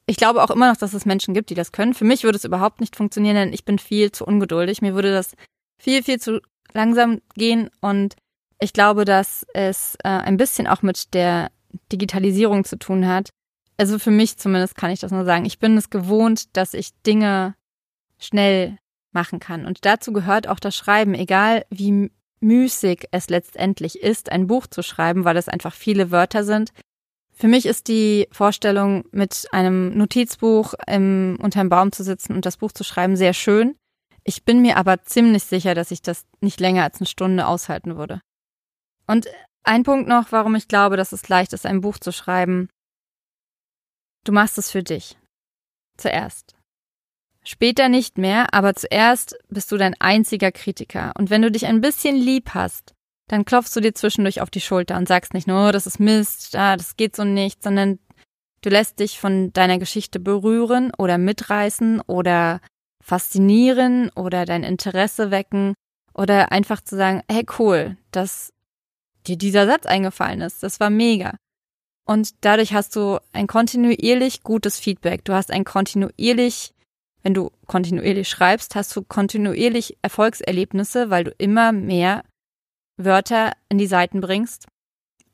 Ich 0.07 0.17
glaube 0.17 0.43
auch 0.43 0.51
immer 0.51 0.71
noch, 0.71 0.77
dass 0.77 0.95
es 0.95 1.05
Menschen 1.05 1.35
gibt, 1.35 1.51
die 1.51 1.55
das 1.55 1.73
können. 1.73 1.95
Für 1.95 2.05
mich 2.05 2.23
würde 2.23 2.39
es 2.39 2.45
überhaupt 2.45 2.81
nicht 2.81 2.95
funktionieren, 2.95 3.35
denn 3.35 3.53
ich 3.53 3.65
bin 3.65 3.79
viel 3.79 4.13
zu 4.13 4.25
ungeduldig. 4.25 4.81
Mir 4.81 4.95
würde 4.95 5.13
das 5.13 5.35
viel, 5.79 6.03
viel 6.03 6.21
zu 6.21 6.41
langsam 6.73 7.21
gehen 7.35 7.71
und 7.81 8.15
ich 8.61 8.73
glaube, 8.73 9.05
dass 9.05 9.45
es 9.53 9.97
äh, 10.05 10.09
ein 10.09 10.37
bisschen 10.37 10.67
auch 10.67 10.83
mit 10.83 11.13
der 11.15 11.51
Digitalisierung 11.93 12.65
zu 12.65 12.79
tun 12.79 13.07
hat. 13.07 13.31
Also 13.77 13.99
für 13.99 14.11
mich 14.11 14.39
zumindest 14.39 14.77
kann 14.77 14.91
ich 14.91 15.01
das 15.01 15.13
nur 15.13 15.25
sagen. 15.25 15.45
Ich 15.45 15.59
bin 15.59 15.77
es 15.77 15.91
gewohnt, 15.91 16.57
dass 16.57 16.73
ich 16.73 16.91
Dinge 17.03 17.55
schnell 18.19 18.79
machen 19.13 19.41
kann. 19.41 19.67
Und 19.67 19.85
dazu 19.85 20.13
gehört 20.13 20.49
auch 20.49 20.61
das 20.61 20.75
Schreiben, 20.75 21.15
egal 21.15 21.67
wie 21.69 22.11
müßig 22.41 23.09
es 23.11 23.29
letztendlich 23.29 24.01
ist, 24.01 24.31
ein 24.31 24.47
Buch 24.47 24.67
zu 24.67 24.83
schreiben, 24.83 25.25
weil 25.25 25.37
es 25.37 25.49
einfach 25.49 25.75
viele 25.75 26.11
Wörter 26.11 26.45
sind. 26.45 26.71
Für 27.39 27.49
mich 27.49 27.67
ist 27.67 27.89
die 27.89 28.29
Vorstellung, 28.33 29.05
mit 29.13 29.47
einem 29.53 29.97
Notizbuch 29.97 30.73
im, 30.87 31.39
unter 31.41 31.61
einem 31.61 31.69
Baum 31.69 31.93
zu 31.93 32.03
sitzen 32.03 32.33
und 32.35 32.47
das 32.47 32.57
Buch 32.57 32.73
zu 32.73 32.83
schreiben, 32.83 33.17
sehr 33.17 33.35
schön. 33.35 33.77
Ich 34.25 34.45
bin 34.45 34.63
mir 34.63 34.79
aber 34.79 35.03
ziemlich 35.03 35.45
sicher, 35.45 35.75
dass 35.75 35.91
ich 35.91 36.01
das 36.01 36.25
nicht 36.41 36.61
länger 36.61 36.85
als 36.85 36.99
eine 36.99 37.07
Stunde 37.07 37.47
aushalten 37.47 37.97
würde. 37.97 38.21
Und 39.07 39.27
ein 39.65 39.83
Punkt 39.83 40.09
noch, 40.09 40.33
warum 40.33 40.55
ich 40.55 40.67
glaube, 40.67 40.97
dass 40.97 41.13
es 41.13 41.29
leicht 41.29 41.53
ist, 41.53 41.67
ein 41.67 41.83
Buch 41.83 41.99
zu 41.99 42.11
schreiben. 42.11 42.71
Du 44.25 44.33
machst 44.33 44.57
es 44.57 44.71
für 44.71 44.83
dich. 44.83 45.19
Zuerst. 45.99 46.57
Später 47.45 47.89
nicht 47.89 48.19
mehr, 48.19 48.53
aber 48.55 48.75
zuerst 48.75 49.37
bist 49.49 49.71
du 49.71 49.77
dein 49.77 49.95
einziger 50.01 50.51
Kritiker. 50.51 51.13
Und 51.17 51.31
wenn 51.31 51.43
du 51.43 51.51
dich 51.51 51.67
ein 51.67 51.81
bisschen 51.81 52.17
lieb 52.17 52.55
hast, 52.55 52.96
dann 53.29 53.45
klopfst 53.45 53.75
du 53.75 53.81
dir 53.81 53.95
zwischendurch 53.95 54.41
auf 54.41 54.51
die 54.51 54.61
Schulter 54.61 54.97
und 54.97 55.09
sagst 55.09 55.35
nicht 55.35 55.47
nur, 55.47 55.69
oh, 55.69 55.73
das 55.73 55.87
ist 55.87 55.99
Mist, 55.99 56.55
ah, 56.57 56.77
das 56.77 56.97
geht 56.97 57.17
so 57.17 57.25
nicht, 57.25 57.63
sondern 57.63 57.99
du 58.63 58.71
lässt 58.71 59.01
dich 59.01 59.19
von 59.19 59.53
deiner 59.53 59.79
Geschichte 59.79 60.21
berühren 60.21 60.93
oder 60.97 61.19
mitreißen 61.19 62.01
oder 62.03 62.61
faszinieren 63.03 64.11
oder 64.11 64.45
dein 64.45 64.65
Interesse 64.65 65.31
wecken 65.31 65.75
oder 66.15 66.53
einfach 66.53 66.81
zu 66.81 66.97
sagen, 66.97 67.23
hey 67.31 67.45
cool, 67.59 67.97
dass 68.11 68.53
dir 69.27 69.37
dieser 69.37 69.67
Satz 69.67 69.87
eingefallen 69.87 70.41
ist, 70.41 70.63
das 70.63 70.81
war 70.81 70.91
mega. 70.91 71.37
Und 72.05 72.35
dadurch 72.43 72.73
hast 72.73 72.95
du 72.95 73.19
ein 73.33 73.49
kontinuierlich 73.49 74.45
gutes 74.45 74.79
Feedback. 74.79 75.25
Du 75.25 75.33
hast 75.33 75.51
ein 75.51 75.65
kontinuierlich 75.65 76.73
wenn 77.27 77.35
du 77.35 77.51
kontinuierlich 77.67 78.29
schreibst, 78.29 78.77
hast 78.77 78.95
du 78.95 79.03
kontinuierlich 79.03 79.99
Erfolgserlebnisse, 80.01 81.11
weil 81.11 81.25
du 81.25 81.33
immer 81.39 81.73
mehr 81.73 82.23
Wörter 82.97 83.53
in 83.69 83.79
die 83.79 83.87
Seiten 83.87 84.21
bringst. 84.21 84.67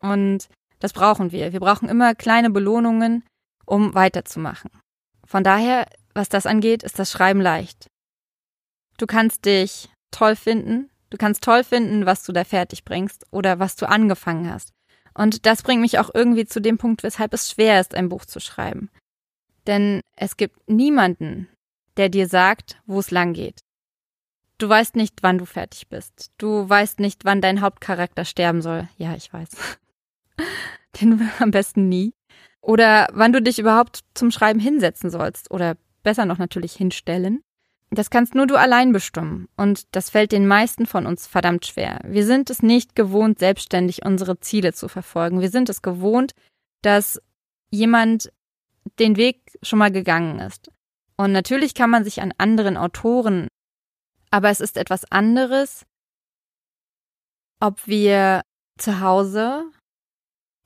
Und 0.01 0.49
das 0.79 0.93
brauchen 0.93 1.33
wir. 1.33 1.53
Wir 1.53 1.61
brauchen 1.61 1.89
immer 1.89 2.15
kleine 2.15 2.51
Belohnungen, 2.51 3.25
um 3.67 3.95
weiterzumachen. 3.95 4.71
Von 5.25 5.45
daher, 5.45 5.87
was 6.15 6.29
das 6.29 6.47
angeht, 6.47 6.83
ist 6.83 6.99
das 6.99 7.11
Schreiben 7.11 7.41
leicht. 7.41 7.87
Du 8.99 9.07
kannst 9.07 9.45
dich 9.45 9.91
toll 10.11 10.37
finden. 10.37 10.91
Du 11.11 11.19
kannst 11.19 11.43
toll 11.45 11.63
finden, 11.65 12.07
was 12.07 12.25
du 12.25 12.33
da 12.33 12.45
fertig 12.45 12.85
bringst 12.85 13.27
oder 13.31 13.59
was 13.59 13.77
du 13.77 13.89
angefangen 13.89 14.51
hast. 14.51 14.73
Und 15.15 15.47
das 15.47 15.63
bringt 15.63 15.83
mich 15.83 15.99
auch 15.99 16.11
irgendwie 16.15 16.47
zu 16.47 16.61
dem 16.61 16.79
Punkt, 16.79 17.03
weshalb 17.03 17.35
es 17.35 17.51
schwer 17.51 17.81
ist, 17.81 17.95
ein 17.95 18.09
Buch 18.09 18.25
zu 18.25 18.41
schreiben. 18.41 18.91
Denn 19.67 20.01
es 20.17 20.37
gibt 20.37 20.69
niemanden, 20.69 21.49
der 21.97 22.09
dir 22.09 22.29
sagt, 22.29 22.81
wo 22.87 22.99
es 22.99 23.11
lang 23.11 23.35
geht. 23.35 23.61
Du 24.63 24.69
weißt 24.69 24.95
nicht, 24.95 25.25
wann 25.25 25.39
du 25.39 25.45
fertig 25.45 25.89
bist. 25.89 26.31
Du 26.39 26.69
weißt 26.69 27.01
nicht, 27.01 27.25
wann 27.25 27.41
dein 27.41 27.63
Hauptcharakter 27.63 28.25
sterben 28.25 28.63
soll. 28.63 28.89
Ja, 28.97 29.17
ich 29.17 29.33
weiß. 29.33 29.49
Den 31.01 31.29
am 31.41 31.51
besten 31.51 31.89
nie. 31.89 32.15
Oder 32.61 33.09
wann 33.13 33.33
du 33.33 33.43
dich 33.43 33.59
überhaupt 33.59 34.05
zum 34.15 34.31
Schreiben 34.31 34.61
hinsetzen 34.61 35.11
sollst. 35.11 35.51
Oder 35.51 35.77
besser 36.05 36.27
noch 36.27 36.39
natürlich 36.39 36.75
hinstellen. 36.75 37.43
Das 37.91 38.09
kannst 38.09 38.37
nur 38.37 38.47
du 38.47 38.55
allein 38.55 38.93
bestimmen. 38.93 39.49
Und 39.57 39.97
das 39.97 40.11
fällt 40.11 40.31
den 40.31 40.47
meisten 40.47 40.87
von 40.87 41.07
uns 41.07 41.27
verdammt 41.27 41.67
schwer. 41.67 41.99
Wir 42.05 42.25
sind 42.25 42.49
es 42.49 42.63
nicht 42.63 42.95
gewohnt, 42.95 43.41
selbstständig 43.41 44.07
unsere 44.07 44.39
Ziele 44.39 44.73
zu 44.73 44.87
verfolgen. 44.87 45.41
Wir 45.41 45.51
sind 45.51 45.71
es 45.71 45.83
gewohnt, 45.83 46.35
dass 46.83 47.21
jemand 47.71 48.33
den 49.01 49.17
Weg 49.17 49.59
schon 49.65 49.81
mal 49.81 49.91
gegangen 49.91 50.39
ist. 50.39 50.71
Und 51.17 51.33
natürlich 51.33 51.75
kann 51.75 51.91
man 51.91 52.05
sich 52.05 52.23
an 52.23 52.33
anderen 52.39 52.77
Autoren, 52.77 53.49
aber 54.33 54.51
es 54.51 54.61
ist 54.61 54.77
etwas 54.77 55.05
anderes, 55.13 55.85
ob 57.61 57.87
wir 57.87 58.43
zu 58.79 59.01
Hause 59.01 59.71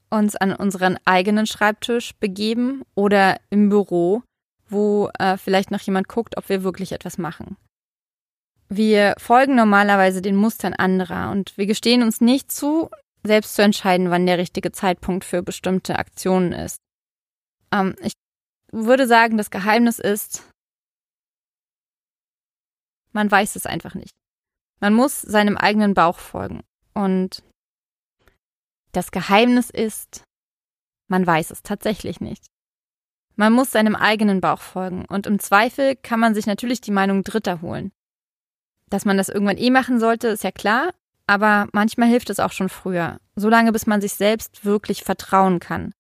uns 0.08 0.36
an 0.36 0.54
unseren 0.54 0.98
eigenen 1.04 1.46
Schreibtisch 1.46 2.14
begeben 2.14 2.82
oder 2.94 3.38
im 3.50 3.68
Büro, 3.68 4.22
wo 4.68 5.10
äh, 5.18 5.36
vielleicht 5.36 5.70
noch 5.70 5.80
jemand 5.80 6.08
guckt, 6.08 6.38
ob 6.38 6.48
wir 6.48 6.62
wirklich 6.62 6.92
etwas 6.92 7.18
machen. 7.18 7.56
Wir 8.68 9.14
folgen 9.18 9.56
normalerweise 9.56 10.22
den 10.22 10.36
Mustern 10.36 10.74
anderer 10.74 11.30
und 11.30 11.56
wir 11.58 11.66
gestehen 11.66 12.02
uns 12.02 12.20
nicht 12.20 12.50
zu, 12.50 12.88
selbst 13.24 13.56
zu 13.56 13.62
entscheiden, 13.62 14.10
wann 14.10 14.26
der 14.26 14.38
richtige 14.38 14.72
Zeitpunkt 14.72 15.24
für 15.24 15.42
bestimmte 15.42 15.98
Aktionen 15.98 16.52
ist. 16.52 16.78
Ähm, 17.72 17.96
ich 18.00 18.12
würde 18.72 19.06
sagen, 19.06 19.36
das 19.36 19.50
Geheimnis 19.50 19.98
ist, 19.98 20.48
man 23.16 23.30
weiß 23.30 23.56
es 23.56 23.64
einfach 23.64 23.94
nicht. 23.94 24.14
Man 24.78 24.92
muss 24.92 25.22
seinem 25.22 25.56
eigenen 25.56 25.94
Bauch 25.94 26.18
folgen. 26.18 26.60
Und 26.92 27.42
das 28.92 29.10
Geheimnis 29.10 29.70
ist, 29.70 30.22
man 31.08 31.26
weiß 31.26 31.50
es 31.50 31.62
tatsächlich 31.62 32.20
nicht. 32.20 32.44
Man 33.34 33.54
muss 33.54 33.70
seinem 33.70 33.96
eigenen 33.96 34.42
Bauch 34.42 34.60
folgen 34.60 35.06
und 35.06 35.26
im 35.26 35.38
Zweifel 35.38 35.96
kann 35.96 36.20
man 36.20 36.34
sich 36.34 36.46
natürlich 36.46 36.82
die 36.82 36.90
Meinung 36.90 37.22
Dritter 37.22 37.62
holen. 37.62 37.90
Dass 38.90 39.06
man 39.06 39.16
das 39.16 39.30
irgendwann 39.30 39.58
eh 39.58 39.70
machen 39.70 39.98
sollte, 39.98 40.28
ist 40.28 40.44
ja 40.44 40.52
klar, 40.52 40.90
aber 41.26 41.68
manchmal 41.72 42.08
hilft 42.08 42.30
es 42.30 42.38
auch 42.38 42.52
schon 42.52 42.68
früher, 42.68 43.18
solange 43.34 43.72
bis 43.72 43.86
man 43.86 44.00
sich 44.00 44.14
selbst 44.14 44.64
wirklich 44.64 45.04
vertrauen 45.04 45.58
kann 45.58 45.92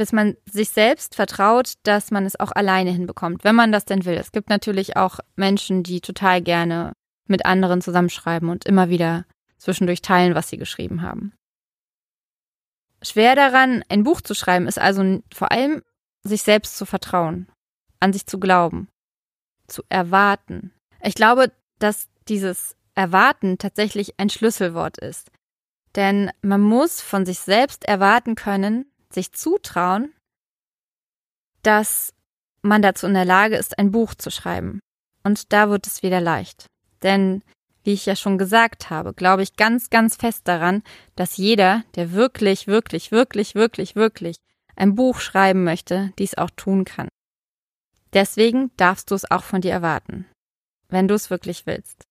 bis 0.00 0.12
man 0.12 0.34
sich 0.50 0.70
selbst 0.70 1.14
vertraut, 1.14 1.74
dass 1.82 2.10
man 2.10 2.24
es 2.24 2.40
auch 2.40 2.52
alleine 2.52 2.90
hinbekommt, 2.90 3.44
wenn 3.44 3.54
man 3.54 3.70
das 3.70 3.84
denn 3.84 4.06
will. 4.06 4.14
Es 4.14 4.32
gibt 4.32 4.48
natürlich 4.48 4.96
auch 4.96 5.18
Menschen, 5.36 5.82
die 5.82 6.00
total 6.00 6.40
gerne 6.40 6.94
mit 7.26 7.44
anderen 7.44 7.82
zusammenschreiben 7.82 8.48
und 8.48 8.64
immer 8.64 8.88
wieder 8.88 9.26
zwischendurch 9.58 10.00
teilen, 10.00 10.34
was 10.34 10.48
sie 10.48 10.56
geschrieben 10.56 11.02
haben. 11.02 11.34
Schwer 13.02 13.34
daran, 13.34 13.84
ein 13.90 14.02
Buch 14.02 14.22
zu 14.22 14.32
schreiben, 14.32 14.66
ist 14.66 14.78
also 14.78 15.20
vor 15.34 15.52
allem, 15.52 15.82
sich 16.22 16.44
selbst 16.44 16.78
zu 16.78 16.86
vertrauen, 16.86 17.52
an 17.98 18.14
sich 18.14 18.24
zu 18.24 18.40
glauben, 18.40 18.88
zu 19.66 19.82
erwarten. 19.90 20.72
Ich 21.02 21.14
glaube, 21.14 21.52
dass 21.78 22.08
dieses 22.26 22.74
Erwarten 22.94 23.58
tatsächlich 23.58 24.18
ein 24.18 24.30
Schlüsselwort 24.30 24.96
ist. 24.96 25.30
Denn 25.94 26.30
man 26.40 26.62
muss 26.62 27.02
von 27.02 27.26
sich 27.26 27.40
selbst 27.40 27.84
erwarten 27.84 28.34
können, 28.34 28.89
sich 29.12 29.32
zutrauen, 29.32 30.12
dass 31.62 32.14
man 32.62 32.82
dazu 32.82 33.06
in 33.06 33.14
der 33.14 33.24
Lage 33.24 33.56
ist, 33.56 33.78
ein 33.78 33.90
Buch 33.90 34.14
zu 34.14 34.30
schreiben. 34.30 34.80
Und 35.22 35.52
da 35.52 35.68
wird 35.68 35.86
es 35.86 36.02
wieder 36.02 36.20
leicht. 36.20 36.66
Denn, 37.02 37.42
wie 37.82 37.92
ich 37.92 38.06
ja 38.06 38.16
schon 38.16 38.38
gesagt 38.38 38.90
habe, 38.90 39.14
glaube 39.14 39.42
ich 39.42 39.56
ganz, 39.56 39.90
ganz 39.90 40.16
fest 40.16 40.46
daran, 40.46 40.82
dass 41.16 41.36
jeder, 41.36 41.84
der 41.94 42.12
wirklich, 42.12 42.66
wirklich, 42.66 43.10
wirklich, 43.10 43.54
wirklich, 43.54 43.96
wirklich 43.96 44.36
ein 44.76 44.94
Buch 44.94 45.20
schreiben 45.20 45.64
möchte, 45.64 46.12
dies 46.18 46.36
auch 46.36 46.50
tun 46.50 46.84
kann. 46.84 47.08
Deswegen 48.12 48.70
darfst 48.76 49.10
du 49.10 49.14
es 49.14 49.30
auch 49.30 49.42
von 49.42 49.60
dir 49.60 49.72
erwarten, 49.72 50.26
wenn 50.88 51.08
du 51.08 51.14
es 51.14 51.30
wirklich 51.30 51.66
willst. 51.66 52.04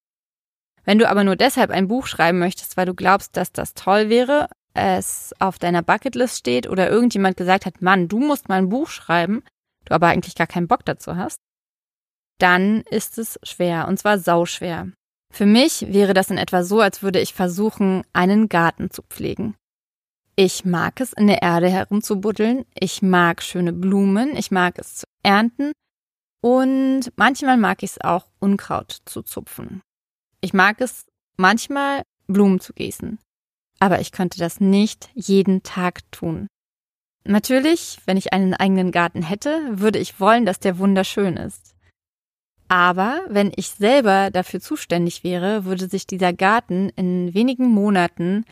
Wenn 0.86 0.98
du 0.98 1.10
aber 1.10 1.24
nur 1.24 1.36
deshalb 1.36 1.72
ein 1.72 1.88
Buch 1.88 2.08
schreiben 2.08 2.40
möchtest, 2.40 2.78
weil 2.78 2.86
du 2.86 2.94
glaubst, 2.94 3.36
dass 3.38 3.52
das 3.52 3.74
toll 3.74 4.10
wäre, 4.10 4.50
es 4.74 5.34
auf 5.40 5.60
deiner 5.60 5.82
Bucketlist 5.82 6.38
steht 6.38 6.70
oder 6.70 6.90
irgendjemand 6.90 7.38
gesagt 7.38 7.66
hat, 7.66 7.82
Mann, 7.82 8.08
du 8.08 8.20
musst 8.20 8.50
mal 8.50 8.58
ein 8.58 8.70
Buch 8.70 8.90
schreiben, 8.90 9.44
du 9.86 9.94
aber 9.94 10.08
eigentlich 10.08 10.36
gar 10.36 10.48
keinen 10.48 10.68
Bock 10.68 10.86
dazu 10.86 11.16
hast, 11.16 11.40
dann 12.40 12.82
ist 12.90 13.18
es 13.18 13.40
schwer 13.44 13.88
und 13.88 13.98
zwar 13.98 14.20
sauschwer. 14.20 14.88
Für 15.32 15.46
mich 15.46 15.94
wäre 15.94 16.14
das 16.14 16.32
in 16.32 16.38
etwa 16.38 16.64
so, 16.64 16.80
als 16.80 17.04
würde 17.04 17.20
ich 17.20 17.34
versuchen, 17.34 18.04
einen 18.14 18.50
Garten 18.50 18.90
zu 18.90 19.04
pflegen. 19.04 19.56
Ich 20.36 20.64
mag 20.66 21.02
es, 21.02 21.14
in 21.14 21.28
der 21.28 21.42
Erde 21.42 21.70
herumzubuddeln, 21.70 22.66
ich 22.74 23.02
mag 23.02 23.44
schöne 23.44 23.74
Blumen, 23.74 24.36
ich 24.38 24.52
mag 24.52 24.80
es 24.80 24.96
zu 24.96 25.06
ernten 25.22 25.74
und 26.42 27.12
manchmal 27.18 27.58
mag 27.58 27.84
ich 27.84 27.92
es 27.92 28.02
auch, 28.02 28.28
Unkraut 28.40 29.02
zu 29.06 29.22
zupfen. 29.22 29.82
Ich 30.40 30.54
mag 30.54 30.80
es 30.80 31.06
manchmal 31.36 32.04
Blumen 32.28 32.62
zu 32.62 32.74
gießen. 32.74 33.20
Aber 33.80 34.02
ich 34.02 34.12
könnte 34.12 34.40
das 34.40 34.60
nicht 34.60 35.10
jeden 35.14 35.64
Tag 35.64 36.02
tun. 36.12 36.48
Natürlich, 37.24 38.00
wenn 38.06 38.18
ich 38.18 38.34
einen 38.34 38.54
eigenen 38.54 38.92
Garten 38.92 39.22
hätte, 39.22 39.62
würde 39.80 40.00
ich 40.00 40.20
wollen, 40.20 40.46
dass 40.46 40.60
der 40.60 40.78
wunderschön 40.78 41.38
ist. 41.38 41.76
Aber 42.68 43.22
wenn 43.28 43.52
ich 43.56 43.70
selber 43.70 44.30
dafür 44.32 44.60
zuständig 44.60 45.24
wäre, 45.24 45.66
würde 45.66 45.88
sich 45.88 46.06
dieser 46.06 46.34
Garten 46.34 46.90
in 46.96 47.34
wenigen 47.34 47.68
Monaten 47.68 48.46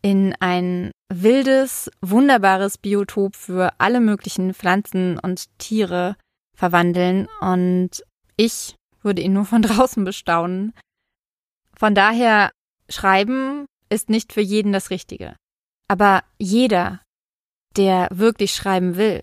in 0.00 0.34
ein 0.40 0.90
wildes, 1.12 1.90
wunderbares 2.00 2.78
Biotop 2.78 3.36
für 3.36 3.72
alle 3.78 4.00
möglichen 4.00 4.54
Pflanzen 4.54 5.18
und 5.18 5.46
Tiere 5.58 6.16
verwandeln 6.54 7.28
und 7.40 8.02
ich 8.36 8.74
würde 9.02 9.22
ihn 9.22 9.32
nur 9.32 9.44
von 9.44 9.62
draußen 9.62 10.04
bestaunen. 10.04 10.72
Von 11.76 11.94
daher, 11.94 12.50
Schreiben 12.88 13.66
ist 13.90 14.10
nicht 14.10 14.32
für 14.32 14.40
jeden 14.40 14.72
das 14.72 14.90
Richtige. 14.90 15.36
Aber 15.88 16.22
jeder, 16.38 17.00
der 17.76 18.08
wirklich 18.10 18.52
schreiben 18.52 18.96
will, 18.96 19.22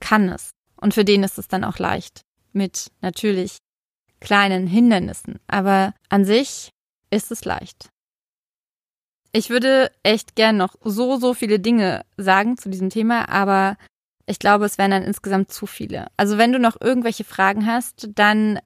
kann 0.00 0.28
es. 0.28 0.50
Und 0.76 0.94
für 0.94 1.04
den 1.04 1.22
ist 1.22 1.38
es 1.38 1.48
dann 1.48 1.64
auch 1.64 1.78
leicht. 1.78 2.22
Mit 2.52 2.90
natürlich 3.00 3.58
kleinen 4.20 4.66
Hindernissen. 4.66 5.40
Aber 5.46 5.94
an 6.08 6.24
sich 6.24 6.70
ist 7.10 7.30
es 7.30 7.44
leicht. 7.44 7.88
Ich 9.32 9.48
würde 9.48 9.90
echt 10.02 10.36
gern 10.36 10.56
noch 10.58 10.76
so, 10.82 11.16
so 11.16 11.32
viele 11.34 11.58
Dinge 11.58 12.04
sagen 12.16 12.58
zu 12.58 12.68
diesem 12.68 12.90
Thema, 12.90 13.28
aber 13.30 13.78
ich 14.26 14.38
glaube, 14.38 14.66
es 14.66 14.76
wären 14.76 14.90
dann 14.90 15.02
insgesamt 15.02 15.50
zu 15.50 15.66
viele. 15.66 16.08
Also 16.16 16.36
wenn 16.36 16.52
du 16.52 16.58
noch 16.58 16.80
irgendwelche 16.80 17.24
Fragen 17.24 17.66
hast, 17.66 18.08
dann 18.14 18.60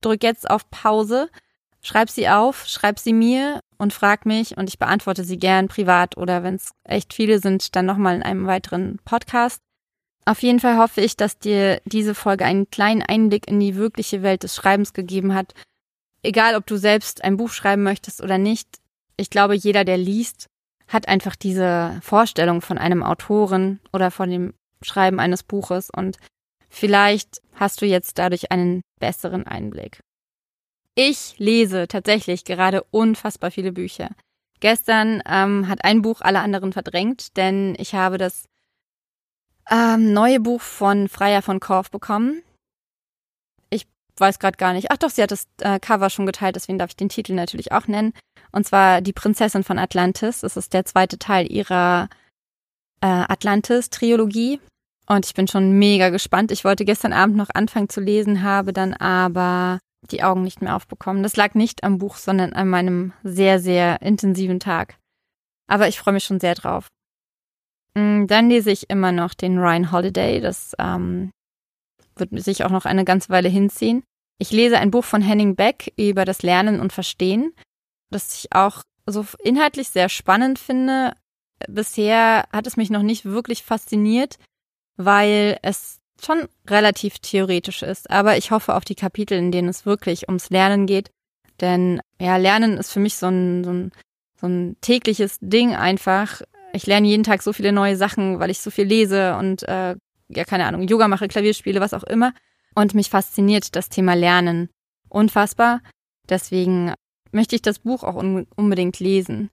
drück 0.00 0.22
jetzt 0.22 0.48
auf 0.48 0.70
Pause, 0.70 1.28
schreib 1.84 2.10
sie 2.10 2.28
auf, 2.28 2.66
schreib 2.66 2.98
sie 2.98 3.12
mir 3.12 3.60
und 3.78 3.92
frag 3.92 4.26
mich 4.26 4.56
und 4.56 4.68
ich 4.68 4.78
beantworte 4.78 5.24
sie 5.24 5.38
gern 5.38 5.68
privat 5.68 6.16
oder 6.16 6.42
wenn 6.42 6.56
es 6.56 6.72
echt 6.82 7.14
viele 7.14 7.38
sind, 7.38 7.76
dann 7.76 7.86
nochmal 7.86 8.16
in 8.16 8.22
einem 8.22 8.46
weiteren 8.46 8.98
Podcast. 9.04 9.60
Auf 10.24 10.42
jeden 10.42 10.58
Fall 10.58 10.78
hoffe 10.78 11.02
ich, 11.02 11.16
dass 11.16 11.38
dir 11.38 11.82
diese 11.84 12.14
Folge 12.14 12.46
einen 12.46 12.70
kleinen 12.70 13.02
Einblick 13.02 13.46
in 13.46 13.60
die 13.60 13.76
wirkliche 13.76 14.22
Welt 14.22 14.42
des 14.42 14.56
Schreibens 14.56 14.94
gegeben 14.94 15.34
hat. 15.34 15.52
Egal, 16.22 16.56
ob 16.56 16.66
du 16.66 16.78
selbst 16.78 17.22
ein 17.22 17.36
Buch 17.36 17.50
schreiben 17.50 17.82
möchtest 17.82 18.22
oder 18.22 18.38
nicht, 18.38 18.66
ich 19.18 19.28
glaube, 19.28 19.54
jeder, 19.54 19.84
der 19.84 19.98
liest, 19.98 20.46
hat 20.88 21.08
einfach 21.08 21.36
diese 21.36 22.00
Vorstellung 22.02 22.62
von 22.62 22.78
einem 22.78 23.02
Autoren 23.02 23.80
oder 23.92 24.10
von 24.10 24.30
dem 24.30 24.54
Schreiben 24.80 25.20
eines 25.20 25.42
Buches 25.42 25.90
und 25.90 26.16
vielleicht 26.70 27.42
hast 27.54 27.82
du 27.82 27.86
jetzt 27.86 28.18
dadurch 28.18 28.50
einen 28.50 28.80
besseren 28.98 29.46
Einblick. 29.46 30.00
Ich 30.94 31.34
lese 31.38 31.88
tatsächlich 31.88 32.44
gerade 32.44 32.84
unfassbar 32.90 33.50
viele 33.50 33.72
Bücher. 33.72 34.10
Gestern 34.60 35.22
ähm, 35.26 35.68
hat 35.68 35.84
ein 35.84 36.02
Buch 36.02 36.20
alle 36.20 36.40
anderen 36.40 36.72
verdrängt, 36.72 37.36
denn 37.36 37.74
ich 37.78 37.94
habe 37.94 38.18
das 38.18 38.48
ähm, 39.70 40.12
neue 40.12 40.40
Buch 40.40 40.60
von 40.60 41.08
Freier 41.08 41.42
von 41.42 41.60
Korf 41.60 41.90
bekommen 41.90 42.42
weiß 44.18 44.38
gerade 44.38 44.56
gar 44.56 44.72
nicht. 44.72 44.90
Ach 44.90 44.96
doch, 44.96 45.10
sie 45.10 45.22
hat 45.22 45.30
das 45.30 45.46
äh, 45.60 45.78
Cover 45.78 46.10
schon 46.10 46.26
geteilt, 46.26 46.56
deswegen 46.56 46.78
darf 46.78 46.90
ich 46.90 46.96
den 46.96 47.08
Titel 47.08 47.34
natürlich 47.34 47.72
auch 47.72 47.86
nennen. 47.86 48.12
Und 48.52 48.66
zwar 48.66 49.00
Die 49.00 49.12
Prinzessin 49.12 49.64
von 49.64 49.78
Atlantis. 49.78 50.40
Das 50.40 50.56
ist 50.56 50.72
der 50.72 50.84
zweite 50.84 51.18
Teil 51.18 51.50
ihrer 51.50 52.08
äh, 53.00 53.06
Atlantis-Trilogie. 53.06 54.60
Und 55.06 55.26
ich 55.26 55.34
bin 55.34 55.48
schon 55.48 55.78
mega 55.78 56.08
gespannt. 56.08 56.50
Ich 56.50 56.64
wollte 56.64 56.84
gestern 56.84 57.12
Abend 57.12 57.36
noch 57.36 57.50
anfangen 57.52 57.88
zu 57.88 58.00
lesen, 58.00 58.42
habe 58.42 58.72
dann 58.72 58.94
aber 58.94 59.78
die 60.10 60.22
Augen 60.22 60.42
nicht 60.42 60.62
mehr 60.62 60.76
aufbekommen. 60.76 61.22
Das 61.22 61.36
lag 61.36 61.54
nicht 61.54 61.84
am 61.84 61.98
Buch, 61.98 62.16
sondern 62.16 62.52
an 62.52 62.68
meinem 62.68 63.12
sehr, 63.22 63.60
sehr 63.60 64.00
intensiven 64.02 64.60
Tag. 64.60 64.98
Aber 65.66 65.88
ich 65.88 65.98
freue 65.98 66.14
mich 66.14 66.24
schon 66.24 66.40
sehr 66.40 66.54
drauf. 66.54 66.88
Mm, 67.94 68.26
dann 68.26 68.48
lese 68.48 68.70
ich 68.70 68.90
immer 68.90 69.12
noch 69.12 69.34
den 69.34 69.58
Ryan 69.58 69.92
Holiday. 69.92 70.40
Das 70.40 70.74
ähm, 70.78 71.30
wird 72.16 72.30
sich 72.42 72.64
auch 72.64 72.70
noch 72.70 72.84
eine 72.84 73.04
ganze 73.04 73.30
Weile 73.30 73.48
hinziehen. 73.48 74.02
Ich 74.38 74.50
lese 74.50 74.78
ein 74.78 74.90
Buch 74.90 75.04
von 75.04 75.22
Henning 75.22 75.54
Beck 75.54 75.92
über 75.96 76.24
das 76.24 76.42
Lernen 76.42 76.80
und 76.80 76.92
Verstehen, 76.92 77.52
das 78.10 78.38
ich 78.38 78.52
auch 78.52 78.82
so 79.06 79.24
inhaltlich 79.42 79.88
sehr 79.88 80.08
spannend 80.08 80.58
finde. 80.58 81.14
Bisher 81.68 82.46
hat 82.52 82.66
es 82.66 82.76
mich 82.76 82.90
noch 82.90 83.02
nicht 83.02 83.24
wirklich 83.24 83.62
fasziniert, 83.62 84.38
weil 84.96 85.58
es 85.62 85.98
schon 86.22 86.48
relativ 86.68 87.18
theoretisch 87.18 87.82
ist. 87.82 88.10
Aber 88.10 88.36
ich 88.36 88.50
hoffe 88.50 88.74
auf 88.74 88.84
die 88.84 88.94
Kapitel, 88.94 89.36
in 89.38 89.52
denen 89.52 89.68
es 89.68 89.86
wirklich 89.86 90.28
ums 90.28 90.50
Lernen 90.50 90.86
geht. 90.86 91.10
Denn 91.60 92.00
ja, 92.20 92.36
Lernen 92.36 92.76
ist 92.76 92.92
für 92.92 93.00
mich 93.00 93.16
so 93.16 93.26
ein, 93.26 93.64
so 93.64 93.70
ein, 93.70 93.92
so 94.40 94.46
ein 94.46 94.76
tägliches 94.80 95.38
Ding 95.40 95.74
einfach. 95.74 96.42
Ich 96.72 96.86
lerne 96.86 97.06
jeden 97.06 97.24
Tag 97.24 97.42
so 97.42 97.52
viele 97.52 97.72
neue 97.72 97.96
Sachen, 97.96 98.40
weil 98.40 98.50
ich 98.50 98.60
so 98.60 98.70
viel 98.70 98.86
lese 98.86 99.36
und 99.36 99.62
äh, 99.68 99.96
ja, 100.28 100.44
keine 100.44 100.66
Ahnung, 100.66 100.82
Yoga 100.82 101.06
mache, 101.08 101.28
Klavier 101.28 101.54
spiele, 101.54 101.80
was 101.80 101.94
auch 101.94 102.02
immer. 102.04 102.32
Und 102.74 102.94
mich 102.94 103.10
fasziniert 103.10 103.76
das 103.76 103.88
Thema 103.88 104.14
Lernen 104.14 104.68
unfassbar. 105.08 105.80
Deswegen 106.28 106.92
möchte 107.30 107.54
ich 107.54 107.62
das 107.62 107.80
Buch 107.80 108.02
auch 108.02 108.16
un 108.16 108.46
unbedingt 108.56 108.98
lesen. 108.98 109.50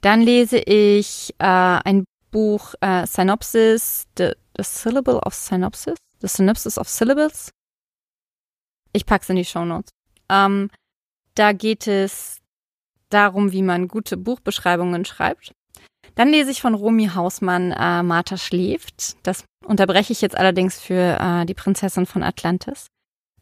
Dann 0.00 0.20
lese 0.20 0.58
ich 0.58 1.34
äh, 1.38 1.44
ein 1.44 2.04
Buch 2.30 2.74
äh, 2.80 3.06
Synopsis, 3.06 4.06
the, 4.18 4.32
the 4.56 4.64
Syllable 4.64 5.18
of 5.18 5.34
Synopsis, 5.34 5.96
The 6.20 6.28
Synopsis 6.28 6.78
of 6.78 6.88
Syllables. 6.88 7.50
Ich 8.92 9.06
pack's 9.06 9.28
in 9.28 9.36
die 9.36 9.44
Show 9.44 9.64
Notes. 9.64 9.90
Ähm, 10.28 10.70
da 11.34 11.52
geht 11.52 11.86
es 11.86 12.40
darum, 13.10 13.52
wie 13.52 13.62
man 13.62 13.88
gute 13.88 14.16
Buchbeschreibungen 14.16 15.04
schreibt. 15.04 15.52
Dann 16.14 16.28
lese 16.28 16.50
ich 16.50 16.60
von 16.60 16.74
Romy 16.74 17.08
Hausmann 17.14 17.72
äh, 17.72 18.02
Martha 18.02 18.36
schläft. 18.36 19.16
Das 19.26 19.44
unterbreche 19.66 20.12
ich 20.12 20.20
jetzt 20.20 20.36
allerdings 20.36 20.78
für 20.78 21.18
äh, 21.20 21.44
die 21.44 21.54
Prinzessin 21.54 22.06
von 22.06 22.22
Atlantis. 22.22 22.86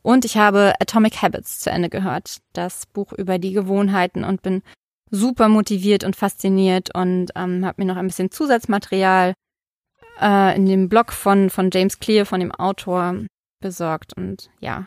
Und 0.03 0.25
ich 0.25 0.37
habe 0.37 0.75
Atomic 0.81 1.23
Habits 1.23 1.61
zu 1.61 1.71
Ende 1.71 1.89
gehört, 1.89 2.39
das 2.55 2.87
Buch 2.87 3.13
über 3.13 3.39
die 3.39 3.53
Gewohnheiten 3.53 4.25
und 4.25 4.43
bin 4.43 4.63
super 5.11 5.49
motiviert 5.49 6.03
und 6.03 6.17
fasziniert 6.17 6.95
und 6.95 7.31
ähm, 7.37 7.65
habe 7.65 7.83
mir 7.83 7.87
noch 7.87 7.97
ein 7.97 8.07
bisschen 8.07 8.31
Zusatzmaterial 8.31 9.35
äh, 10.21 10.57
in 10.57 10.67
dem 10.67 10.89
Blog 10.89 11.13
von, 11.13 11.51
von 11.51 11.71
James 11.73 11.99
Clear, 11.99 12.27
von 12.27 12.41
dem 12.41 12.53
Autor, 12.53 13.15
besorgt 13.61 14.17
und 14.17 14.51
ja, 14.61 14.87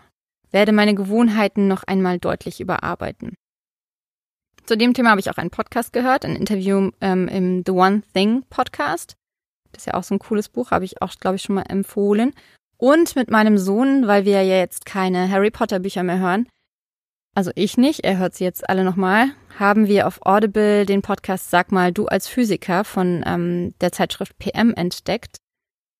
werde 0.51 0.71
meine 0.71 0.95
Gewohnheiten 0.95 1.67
noch 1.67 1.83
einmal 1.83 2.19
deutlich 2.19 2.61
überarbeiten. 2.61 3.35
Zu 4.65 4.77
dem 4.77 4.93
Thema 4.93 5.11
habe 5.11 5.19
ich 5.19 5.29
auch 5.29 5.37
einen 5.37 5.51
Podcast 5.51 5.93
gehört, 5.93 6.25
ein 6.25 6.35
Interview 6.35 6.89
ähm, 6.99 7.27
im 7.27 7.63
The 7.65 7.71
One 7.71 8.01
Thing 8.13 8.43
Podcast. 8.49 9.15
Das 9.71 9.81
ist 9.81 9.87
ja 9.87 9.93
auch 9.93 10.03
so 10.03 10.15
ein 10.15 10.19
cooles 10.19 10.49
Buch, 10.49 10.71
habe 10.71 10.85
ich 10.85 11.01
auch, 11.01 11.13
glaube 11.19 11.35
ich, 11.35 11.43
schon 11.43 11.55
mal 11.55 11.65
empfohlen. 11.69 12.33
Und 12.77 13.15
mit 13.15 13.29
meinem 13.29 13.57
Sohn, 13.57 14.07
weil 14.07 14.25
wir 14.25 14.41
ja 14.43 14.57
jetzt 14.57 14.85
keine 14.85 15.29
Harry 15.29 15.51
Potter 15.51 15.79
Bücher 15.79 16.03
mehr 16.03 16.19
hören, 16.19 16.47
also 17.35 17.51
ich 17.55 17.77
nicht, 17.77 18.03
er 18.05 18.17
hört 18.17 18.33
sie 18.33 18.45
jetzt 18.45 18.67
alle 18.69 18.83
nochmal, 18.83 19.27
haben 19.59 19.87
wir 19.87 20.07
auf 20.07 20.25
Audible 20.25 20.85
den 20.85 21.01
Podcast 21.01 21.51
Sag 21.51 21.71
mal 21.71 21.91
du 21.91 22.07
als 22.07 22.27
Physiker 22.27 22.83
von 22.83 23.23
ähm, 23.25 23.73
der 23.81 23.91
Zeitschrift 23.91 24.37
PM 24.39 24.73
entdeckt. 24.73 25.37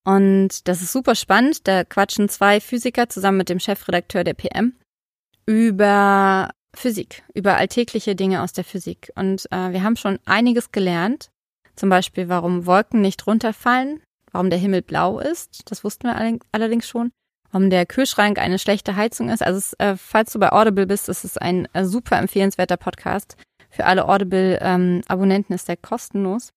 Und 0.06 0.68
das 0.68 0.82
ist 0.82 0.94
super 0.94 1.16
spannend. 1.16 1.68
Da 1.68 1.84
quatschen 1.84 2.30
zwei 2.30 2.62
Physiker 2.62 3.10
zusammen 3.10 3.40
mit 3.40 3.50
dem 3.50 3.60
Chefredakteur 3.60 4.24
der 4.24 4.34
PM 4.34 4.76
über 5.46 6.52
Physik, 6.76 7.24
über 7.34 7.58
alltägliche 7.58 8.16
Dinge 8.16 8.42
aus 8.42 8.54
der 8.54 8.64
Physik. 8.64 9.12
Und 9.16 9.46
äh, 9.52 9.72
wir 9.72 9.84
haben 9.84 9.96
schon 9.96 10.20
einiges 10.26 10.72
gelernt. 10.72 11.30
Zum 11.76 11.90
Beispiel, 11.90 12.30
warum 12.30 12.66
Wolken 12.66 13.02
nicht 13.02 13.28
runterfallen, 13.28 14.02
warum 14.32 14.50
der 14.50 14.60
Himmel 14.60 14.82
blau 14.82 15.20
ist. 15.20 15.70
Das 15.70 15.84
wussten 15.84 16.08
wir 16.08 16.40
allerdings 16.52 16.88
schon. 16.88 17.12
Warum 17.56 17.70
der 17.70 17.86
Kühlschrank 17.86 18.38
eine 18.38 18.60
schlechte 18.60 18.98
Heizung 18.98 19.30
ist. 19.30 19.42
Also, 19.42 19.60
es, 19.60 19.74
äh, 19.80 19.96
falls 19.96 20.34
du 20.34 20.40
bei 20.40 20.52
Audible 20.52 20.86
bist, 20.86 21.08
ist 21.08 21.24
es 21.24 21.38
ein 21.38 21.70
äh, 21.72 21.86
super 21.86 22.18
empfehlenswerter 22.18 22.76
Podcast. 22.76 23.38
Für 23.70 23.86
alle 23.86 24.10
Audible-Abonnenten 24.10 25.54
ähm, 25.54 25.56
ist 25.56 25.70
der 25.70 25.78
kostenlos. 25.78 26.52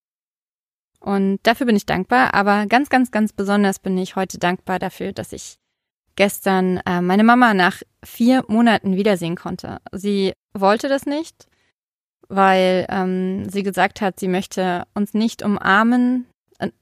Und 0.98 1.38
dafür 1.44 1.66
bin 1.66 1.76
ich 1.76 1.86
dankbar. 1.86 2.34
Aber 2.34 2.66
ganz, 2.66 2.90
ganz, 2.90 3.12
ganz 3.12 3.32
besonders 3.32 3.78
bin 3.78 3.96
ich 3.96 4.16
heute 4.16 4.38
dankbar 4.38 4.80
dafür, 4.80 5.12
dass 5.12 5.32
ich 5.32 5.58
gestern 6.16 6.78
äh, 6.78 7.00
meine 7.00 7.22
Mama 7.22 7.54
nach 7.54 7.80
vier 8.04 8.42
Monaten 8.48 8.96
wiedersehen 8.96 9.36
konnte. 9.36 9.78
Sie 9.92 10.32
wollte 10.52 10.88
das 10.88 11.06
nicht, 11.06 11.46
weil 12.26 12.86
ähm, 12.88 13.48
sie 13.48 13.62
gesagt 13.62 14.00
hat, 14.00 14.18
sie 14.18 14.26
möchte 14.26 14.82
uns 14.94 15.14
nicht 15.14 15.44
umarmen, 15.44 16.26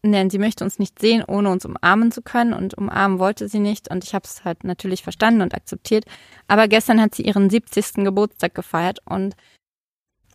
nein, 0.02 0.30
sie 0.30 0.38
möchte 0.38 0.64
uns 0.64 0.78
nicht 0.78 0.98
sehen, 0.98 1.22
ohne 1.26 1.50
uns 1.50 1.64
umarmen 1.64 2.10
zu 2.10 2.22
können 2.22 2.52
und 2.52 2.74
umarmen 2.74 3.18
wollte 3.18 3.48
sie 3.48 3.58
nicht 3.58 3.90
und 3.90 4.04
ich 4.04 4.14
habe 4.14 4.24
es 4.24 4.44
halt 4.44 4.64
natürlich 4.64 5.02
verstanden 5.02 5.42
und 5.42 5.54
akzeptiert. 5.54 6.04
Aber 6.48 6.68
gestern 6.68 7.00
hat 7.00 7.14
sie 7.14 7.22
ihren 7.22 7.50
70. 7.50 8.04
Geburtstag 8.04 8.54
gefeiert 8.54 9.00
und 9.04 9.34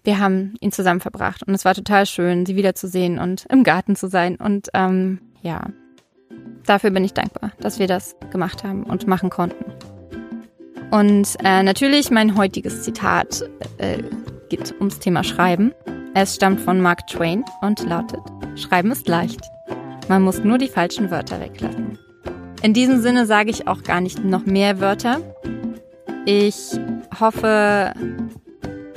wir 0.04 0.20
haben 0.20 0.56
ihn 0.62 0.72
zusammen 0.72 1.02
verbracht 1.02 1.44
und 1.44 1.54
es 1.54 1.66
war 1.66 1.76
total 1.76 2.06
schön, 2.06 2.46
sie 2.46 2.56
wiederzusehen 2.56 3.20
und 3.20 3.46
im 3.50 3.64
Garten 3.64 3.96
zu 3.96 4.08
sein 4.08 4.36
und 4.36 4.70
ähm, 4.74 5.22
ja, 5.42 5.70
dafür 6.66 6.92
bin 6.92 7.04
ich 7.04 7.14
dankbar, 7.14 7.52
dass 7.60 7.80
wir 7.80 7.88
das 7.88 8.16
gemacht 8.32 8.64
haben 8.64 8.84
und 8.84 9.08
machen 9.08 9.30
konnten. 9.30 9.66
Und 10.92 11.38
äh, 11.44 11.64
natürlich 11.64 12.12
mein 12.12 12.36
heutiges 12.36 12.84
Zitat 12.84 13.44
äh, 13.78 14.04
geht 14.50 14.76
ums 14.80 15.00
Thema 15.00 15.24
Schreiben. 15.24 15.74
Es 16.14 16.36
stammt 16.36 16.60
von 16.60 16.82
Mark 16.82 17.08
Twain 17.08 17.46
und 17.62 17.84
lautet, 17.84 18.20
Schreiben 18.56 18.92
ist 18.92 19.08
leicht. 19.08 19.42
Man 20.10 20.24
muss 20.24 20.44
nur 20.44 20.58
die 20.58 20.68
falschen 20.68 21.10
Wörter 21.10 21.40
weglassen. 21.40 21.98
In 22.62 22.74
diesem 22.74 23.02
Sinne 23.02 23.26
sage 23.26 23.50
ich 23.50 23.68
auch 23.68 23.82
gar 23.84 24.02
nicht 24.02 24.24
noch 24.24 24.46
mehr 24.46 24.82
Wörter. 24.82 25.22
Ich 26.26 26.78
hoffe, 27.18 27.94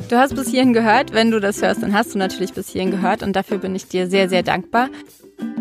du 0.09 0.17
hast 0.17 0.35
bis 0.35 0.49
hierhin 0.49 0.73
gehört. 0.73 1.13
Wenn 1.13 1.31
du 1.31 1.39
das 1.39 1.63
hörst, 1.63 1.85
dann 1.85 1.95
hast 1.95 2.15
du 2.15 2.19
natürlich 2.19 2.53
bis 2.53 2.69
hierhin 2.71 2.91
gehört 2.91 3.23
und 3.23 3.37
dafür 3.37 3.59
bin 3.59 3.77
ich 3.77 3.87
dir 3.87 4.09
sehr, 4.09 4.29
sehr 4.29 4.43
dankbar. 4.43 4.89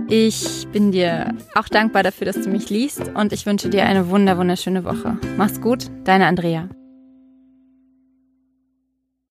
Ich 0.09 0.67
bin 0.71 0.91
dir 0.91 1.35
auch 1.53 1.69
dankbar 1.69 2.01
dafür, 2.01 2.25
dass 2.25 2.41
du 2.41 2.49
mich 2.49 2.71
liest 2.71 3.11
und 3.13 3.31
ich 3.31 3.45
wünsche 3.45 3.69
dir 3.69 3.85
eine 3.85 4.09
wunder 4.09 4.39
wunderschöne 4.39 4.83
Woche. 4.83 5.17
Mach's 5.37 5.61
gut, 5.61 5.85
deine 6.03 6.25
Andrea. 6.25 6.67